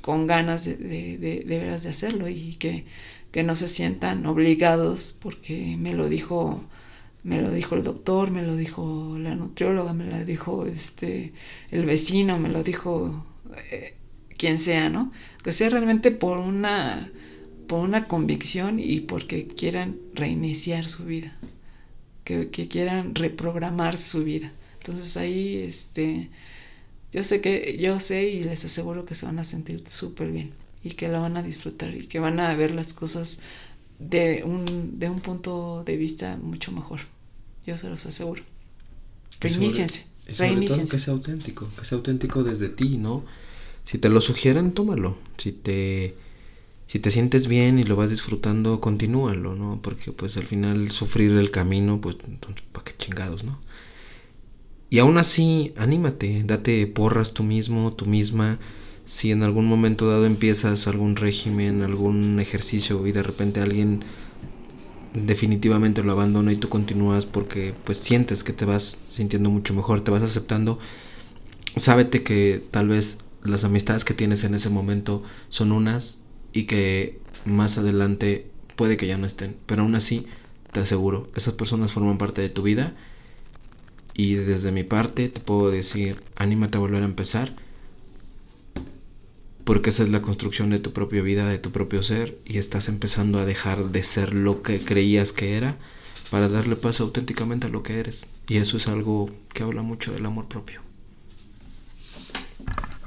con 0.00 0.26
ganas 0.26 0.64
de, 0.64 0.76
de, 1.18 1.44
veras 1.46 1.82
de 1.82 1.90
hacerlo 1.90 2.28
y 2.28 2.54
que, 2.56 2.84
que 3.32 3.42
no 3.42 3.54
se 3.54 3.68
sientan 3.68 4.26
obligados 4.26 5.18
porque 5.20 5.76
me 5.78 5.94
lo 5.94 6.08
dijo 6.08 6.64
me 7.22 7.42
lo 7.42 7.50
dijo 7.50 7.74
el 7.74 7.82
doctor, 7.84 8.30
me 8.30 8.42
lo 8.42 8.56
dijo 8.56 9.16
la 9.18 9.34
nutrióloga, 9.34 9.92
me 9.92 10.06
lo 10.06 10.24
dijo 10.24 10.64
este 10.66 11.32
el 11.70 11.84
vecino, 11.84 12.38
me 12.38 12.48
lo 12.48 12.62
dijo 12.62 13.26
eh, 13.70 13.94
quien 14.38 14.58
sea, 14.58 14.88
¿no? 14.88 15.12
Que 15.44 15.52
sea 15.52 15.68
realmente 15.68 16.10
por 16.10 16.40
una, 16.40 17.10
por 17.66 17.80
una 17.80 18.08
convicción 18.08 18.78
y 18.80 19.00
porque 19.00 19.46
quieran 19.46 19.98
reiniciar 20.14 20.88
su 20.88 21.04
vida, 21.04 21.36
que, 22.50 22.68
quieran 22.68 23.14
reprogramar 23.14 23.96
su 23.96 24.24
vida. 24.24 24.52
Entonces 24.78 25.16
ahí, 25.16 25.56
este, 25.56 26.30
yo 27.12 27.22
sé 27.24 27.40
que, 27.40 27.78
yo 27.78 28.00
sé 28.00 28.28
y 28.28 28.44
les 28.44 28.64
aseguro 28.64 29.04
que 29.04 29.14
se 29.14 29.26
van 29.26 29.38
a 29.38 29.44
sentir 29.44 29.82
súper 29.86 30.30
bien 30.30 30.52
y 30.82 30.90
que 30.90 31.08
la 31.08 31.18
van 31.18 31.36
a 31.36 31.42
disfrutar 31.42 31.94
y 31.94 32.06
que 32.06 32.20
van 32.20 32.40
a 32.40 32.54
ver 32.54 32.72
las 32.72 32.94
cosas 32.94 33.40
de 33.98 34.42
un, 34.44 34.98
de 34.98 35.10
un 35.10 35.20
punto 35.20 35.82
de 35.84 35.96
vista 35.96 36.36
mucho 36.36 36.72
mejor. 36.72 37.00
Yo 37.66 37.76
se 37.76 37.88
los 37.88 38.06
aseguro. 38.06 38.42
Reiníciense. 39.40 40.06
Sobre 40.30 40.66
todo 40.66 40.84
que 40.84 40.98
sea 40.98 41.12
auténtico, 41.12 41.68
que 41.76 41.84
sea 41.84 41.96
auténtico 41.96 42.44
desde 42.44 42.68
ti, 42.68 42.98
¿no? 42.98 43.24
Si 43.84 43.98
te 43.98 44.08
lo 44.08 44.20
sugieren, 44.20 44.72
tómalo. 44.72 45.18
Si 45.36 45.52
te, 45.52 46.14
si 46.90 46.98
te 46.98 47.12
sientes 47.12 47.46
bien 47.46 47.78
y 47.78 47.84
lo 47.84 47.94
vas 47.94 48.10
disfrutando, 48.10 48.80
continúalo, 48.80 49.54
¿no? 49.54 49.78
Porque 49.80 50.10
pues 50.10 50.36
al 50.36 50.42
final 50.42 50.90
sufrir 50.90 51.30
el 51.30 51.52
camino, 51.52 52.00
pues 52.00 52.16
entonces, 52.26 52.64
¿para 52.72 52.84
qué 52.84 52.94
chingados, 52.98 53.44
no? 53.44 53.60
Y 54.90 54.98
aún 54.98 55.16
así, 55.16 55.72
anímate, 55.76 56.42
date 56.42 56.84
porras 56.88 57.32
tú 57.32 57.44
mismo, 57.44 57.92
tú 57.92 58.06
misma. 58.06 58.58
Si 59.04 59.30
en 59.30 59.44
algún 59.44 59.66
momento 59.66 60.08
dado 60.08 60.26
empiezas 60.26 60.88
algún 60.88 61.14
régimen, 61.14 61.82
algún 61.82 62.40
ejercicio 62.40 63.06
y 63.06 63.12
de 63.12 63.22
repente 63.22 63.60
alguien 63.60 64.00
definitivamente 65.12 66.02
lo 66.02 66.10
abandona 66.10 66.52
y 66.52 66.56
tú 66.56 66.68
continúas 66.68 67.24
porque 67.24 67.72
pues 67.84 67.98
sientes 67.98 68.42
que 68.42 68.52
te 68.52 68.64
vas 68.64 68.98
sintiendo 69.08 69.48
mucho 69.48 69.74
mejor, 69.74 70.00
te 70.00 70.10
vas 70.10 70.24
aceptando, 70.24 70.80
sábete 71.76 72.24
que 72.24 72.60
tal 72.72 72.88
vez 72.88 73.18
las 73.44 73.62
amistades 73.62 74.04
que 74.04 74.12
tienes 74.14 74.42
en 74.42 74.56
ese 74.56 74.70
momento 74.70 75.22
son 75.50 75.70
unas 75.70 76.19
y 76.52 76.64
que 76.64 77.18
más 77.44 77.78
adelante 77.78 78.50
puede 78.76 78.96
que 78.96 79.06
ya 79.06 79.18
no 79.18 79.26
estén, 79.26 79.56
pero 79.66 79.82
aún 79.82 79.94
así 79.94 80.26
te 80.72 80.80
aseguro, 80.80 81.28
esas 81.34 81.54
personas 81.54 81.92
forman 81.92 82.18
parte 82.18 82.42
de 82.42 82.48
tu 82.48 82.62
vida 82.62 82.94
y 84.14 84.34
desde 84.34 84.72
mi 84.72 84.84
parte 84.84 85.28
te 85.28 85.40
puedo 85.40 85.70
decir, 85.70 86.16
anímate 86.36 86.78
a 86.78 86.80
volver 86.80 87.02
a 87.02 87.06
empezar 87.06 87.54
porque 89.70 89.90
esa 89.90 90.02
es 90.02 90.08
la 90.08 90.20
construcción 90.20 90.70
de 90.70 90.80
tu 90.80 90.92
propia 90.92 91.22
vida, 91.22 91.48
de 91.48 91.58
tu 91.58 91.70
propio 91.70 92.02
ser, 92.02 92.36
y 92.44 92.58
estás 92.58 92.88
empezando 92.88 93.38
a 93.38 93.44
dejar 93.44 93.84
de 93.90 94.02
ser 94.02 94.34
lo 94.34 94.62
que 94.62 94.80
creías 94.80 95.32
que 95.32 95.56
era 95.56 95.76
para 96.30 96.48
darle 96.48 96.74
paso 96.74 97.04
auténticamente 97.04 97.68
a 97.68 97.70
lo 97.70 97.84
que 97.84 98.00
eres. 98.00 98.30
Y 98.48 98.56
eso 98.56 98.78
es 98.78 98.88
algo 98.88 99.30
que 99.52 99.62
habla 99.62 99.82
mucho 99.82 100.12
del 100.12 100.26
amor 100.26 100.48
propio. 100.48 100.80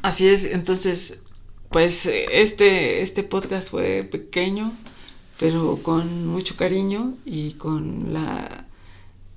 Así 0.03 0.27
es, 0.27 0.45
entonces, 0.45 1.23
pues 1.74 2.06
este, 2.06 3.02
este 3.02 3.24
podcast 3.24 3.72
fue 3.72 4.04
pequeño, 4.04 4.72
pero 5.40 5.80
con 5.82 6.28
mucho 6.28 6.56
cariño 6.56 7.16
y 7.26 7.54
con 7.54 8.14
la, 8.14 8.68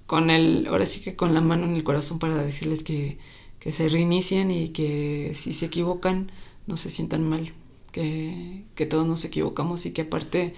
con 0.07 0.29
el, 0.29 0.67
ahora 0.67 0.85
sí 0.85 1.01
que 1.01 1.17
con 1.17 1.33
la 1.33 1.41
mano 1.41 1.65
en 1.65 1.75
el 1.75 1.83
corazón 1.83 2.19
para 2.19 2.37
decirles 2.37 2.85
que, 2.85 3.19
que 3.59 3.73
se 3.73 3.89
reinicien 3.89 4.51
y 4.51 4.69
que 4.69 5.33
si 5.35 5.55
se 5.55 5.67
equivocan, 5.67 6.31
no 6.67 6.77
se 6.77 6.91
sientan 6.91 7.27
mal, 7.27 7.55
que, 7.91 8.65
todos 8.91 9.07
nos 9.07 9.25
equivocamos 9.25 9.87
y 9.87 9.93
que 9.93 10.03
aparte 10.03 10.55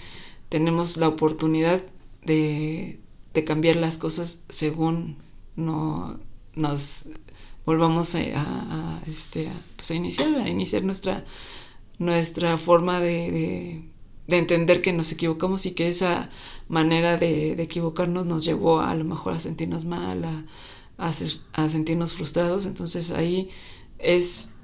tenemos 0.48 0.96
la 0.96 1.06
oportunidad 1.06 1.80
de, 2.24 2.98
cambiar 3.46 3.76
las 3.76 3.98
cosas 3.98 4.44
según 4.48 5.16
no 5.54 6.18
nos 6.56 7.10
volvamos 7.64 8.16
a, 8.16 9.00
este, 9.06 9.48
pues 9.76 9.92
a 9.92 9.94
iniciar, 9.94 10.34
a 10.34 10.48
iniciar 10.48 10.82
nuestra, 10.82 11.24
nuestra 11.98 12.58
forma 12.58 13.00
de, 13.00 13.84
entender 14.28 14.82
que 14.82 14.92
nos 14.92 15.10
equivocamos 15.12 15.66
y 15.66 15.74
que 15.74 15.88
esa 15.88 16.30
manera 16.68 17.16
de, 17.16 17.52
equivocarnos 17.62 18.26
nos 18.26 18.44
llevó 18.44 18.80
a, 18.80 18.94
lo 18.94 19.04
mejor 19.04 19.34
a 19.34 19.40
sentirnos 19.40 19.84
mal, 19.84 20.24
a, 20.24 20.44
a 20.98 21.68
sentirnos 21.68 22.14
frustrados. 22.14 22.66
Entonces 22.66 23.10
ahí 23.10 23.50
es 23.98 24.54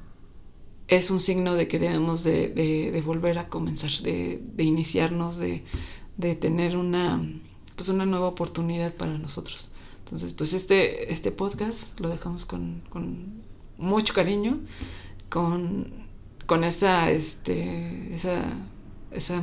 es 0.88 1.10
un 1.10 1.20
signo 1.20 1.54
de 1.54 1.68
que 1.68 1.78
debemos 1.78 2.24
de, 2.24 3.02
volver 3.04 3.38
a 3.38 3.48
comenzar, 3.48 3.90
de, 4.02 4.40
iniciarnos, 4.58 5.38
de, 5.38 5.62
tener 6.36 6.76
una, 6.76 7.26
pues 7.76 7.88
una 7.88 8.06
nueva 8.06 8.28
oportunidad 8.28 8.94
para 8.94 9.18
nosotros. 9.18 9.72
Entonces, 10.04 10.34
pues 10.34 10.52
este, 10.52 11.12
este 11.12 11.32
podcast 11.32 11.98
lo 12.00 12.10
dejamos 12.10 12.44
con, 12.44 12.82
mucho 13.78 14.14
cariño, 14.14 14.60
con, 15.30 16.03
con 16.46 16.64
esa, 16.64 17.10
este, 17.10 18.14
esa, 18.14 18.42
esa 19.10 19.42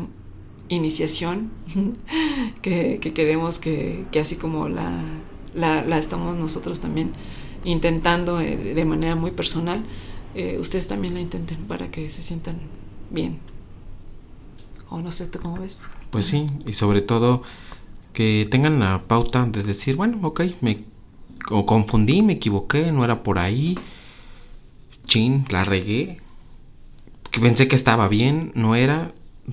iniciación 0.70 1.52
que, 2.62 3.00
queremos 3.00 3.60
que, 3.60 4.06
así 4.20 4.36
como 4.36 4.70
la, 4.70 4.92
la, 5.54 5.98
estamos 5.98 6.36
nosotros 6.38 6.80
también 6.80 7.12
intentando 7.64 8.40
eh, 8.40 8.74
de 8.74 8.86
manera 8.86 9.16
muy 9.16 9.32
personal, 9.32 9.84
eh, 10.34 10.58
ustedes 10.60 10.88
también 10.88 11.14
la 11.14 11.20
intenten 11.20 11.58
para 11.66 11.92
que 11.92 12.10
se 12.10 12.22
sientan 12.22 12.60
bien. 13.10 13.40
O 14.90 15.02
no 15.02 15.12
sé, 15.12 15.28
¿tú 15.28 15.40
cómo 15.40 15.60
ves? 15.60 15.90
Pues 16.10 16.26
sí, 16.26 16.48
y 16.66 16.74
sobre 16.74 17.02
todo 17.02 17.44
que 18.14 18.48
tengan 18.50 18.80
la 18.80 19.04
pauta 19.08 19.46
de 19.46 19.64
decir, 19.64 19.96
bueno, 19.96 20.20
ok, 20.22 20.42
me 20.62 20.84
confundí, 21.46 22.22
me 22.22 22.34
equivoqué, 22.34 22.92
no 22.92 23.04
era 23.06 23.24
por 23.24 23.40
ahí, 23.40 23.78
chin, 25.06 25.46
la 25.50 25.64
regué, 25.64 26.20
que 27.32 27.40
pensé 27.40 27.68
que 27.68 27.76
estaba 27.76 28.08
bien, 28.08 28.52
no 28.56 28.76
era, 28.76 29.12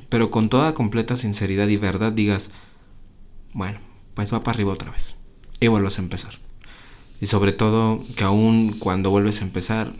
pero 0.09 0.31
con 0.31 0.49
toda 0.49 0.75
completa 0.75 1.17
sinceridad 1.17 1.69
y 1.69 1.77
verdad 1.77 2.13
digas, 2.13 2.51
bueno, 3.53 3.79
pues 4.15 4.33
va 4.33 4.43
para 4.43 4.57
arriba 4.57 4.73
otra 4.73 4.91
vez. 4.91 5.17
Y 5.61 5.69
vuelves 5.69 5.99
a 5.99 6.03
empezar. 6.03 6.35
Y 7.21 7.27
sobre 7.27 7.53
todo 7.53 8.05
que 8.17 8.25
aún 8.25 8.79
cuando 8.79 9.11
vuelves 9.11 9.41
a 9.41 9.45
empezar, 9.45 9.93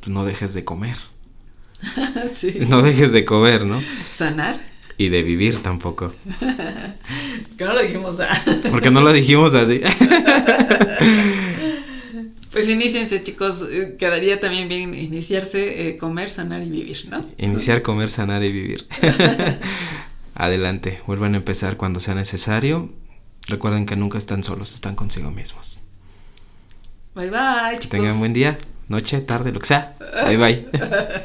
pues 0.00 0.08
no 0.08 0.24
dejes 0.24 0.54
de 0.54 0.64
comer. 0.64 0.98
sí. 2.32 2.58
No 2.68 2.82
dejes 2.82 3.12
de 3.12 3.24
comer, 3.24 3.64
¿no? 3.64 3.80
Sanar. 4.10 4.60
Y 4.98 5.08
de 5.08 5.22
vivir 5.22 5.62
tampoco. 5.62 6.12
que 7.58 7.64
no 7.64 7.72
lo 7.72 7.82
dijimos. 7.82 8.20
ah. 8.20 8.44
Porque 8.70 8.90
no 8.90 9.00
lo 9.00 9.12
dijimos 9.12 9.54
así. 9.54 9.80
Pues 12.52 12.68
iníciense, 12.68 13.22
chicos. 13.22 13.64
Eh, 13.70 13.96
Quedaría 13.98 14.40
también 14.40 14.68
bien 14.68 14.94
iniciarse, 14.94 15.88
eh, 15.88 15.96
comer, 15.96 16.30
sanar 16.30 16.62
y 16.62 16.68
vivir, 16.68 17.06
¿no? 17.08 17.24
Iniciar, 17.38 17.82
comer, 17.82 18.10
sanar 18.10 18.42
y 18.42 18.52
vivir. 18.52 18.86
Adelante, 20.34 21.00
vuelvan 21.06 21.34
a 21.34 21.38
empezar 21.38 21.76
cuando 21.76 22.00
sea 22.00 22.14
necesario. 22.14 22.90
Recuerden 23.46 23.86
que 23.86 23.96
nunca 23.96 24.18
están 24.18 24.42
solos, 24.42 24.74
están 24.74 24.94
consigo 24.94 25.30
mismos. 25.30 25.82
Bye 27.14 27.30
bye, 27.30 27.72
chicos. 27.72 27.80
Que 27.82 27.88
tengan 27.88 28.18
buen 28.18 28.32
día, 28.32 28.58
noche, 28.88 29.20
tarde, 29.20 29.52
lo 29.52 29.60
que 29.60 29.66
sea. 29.66 29.94
Bye 30.26 30.36
bye. 30.36 30.66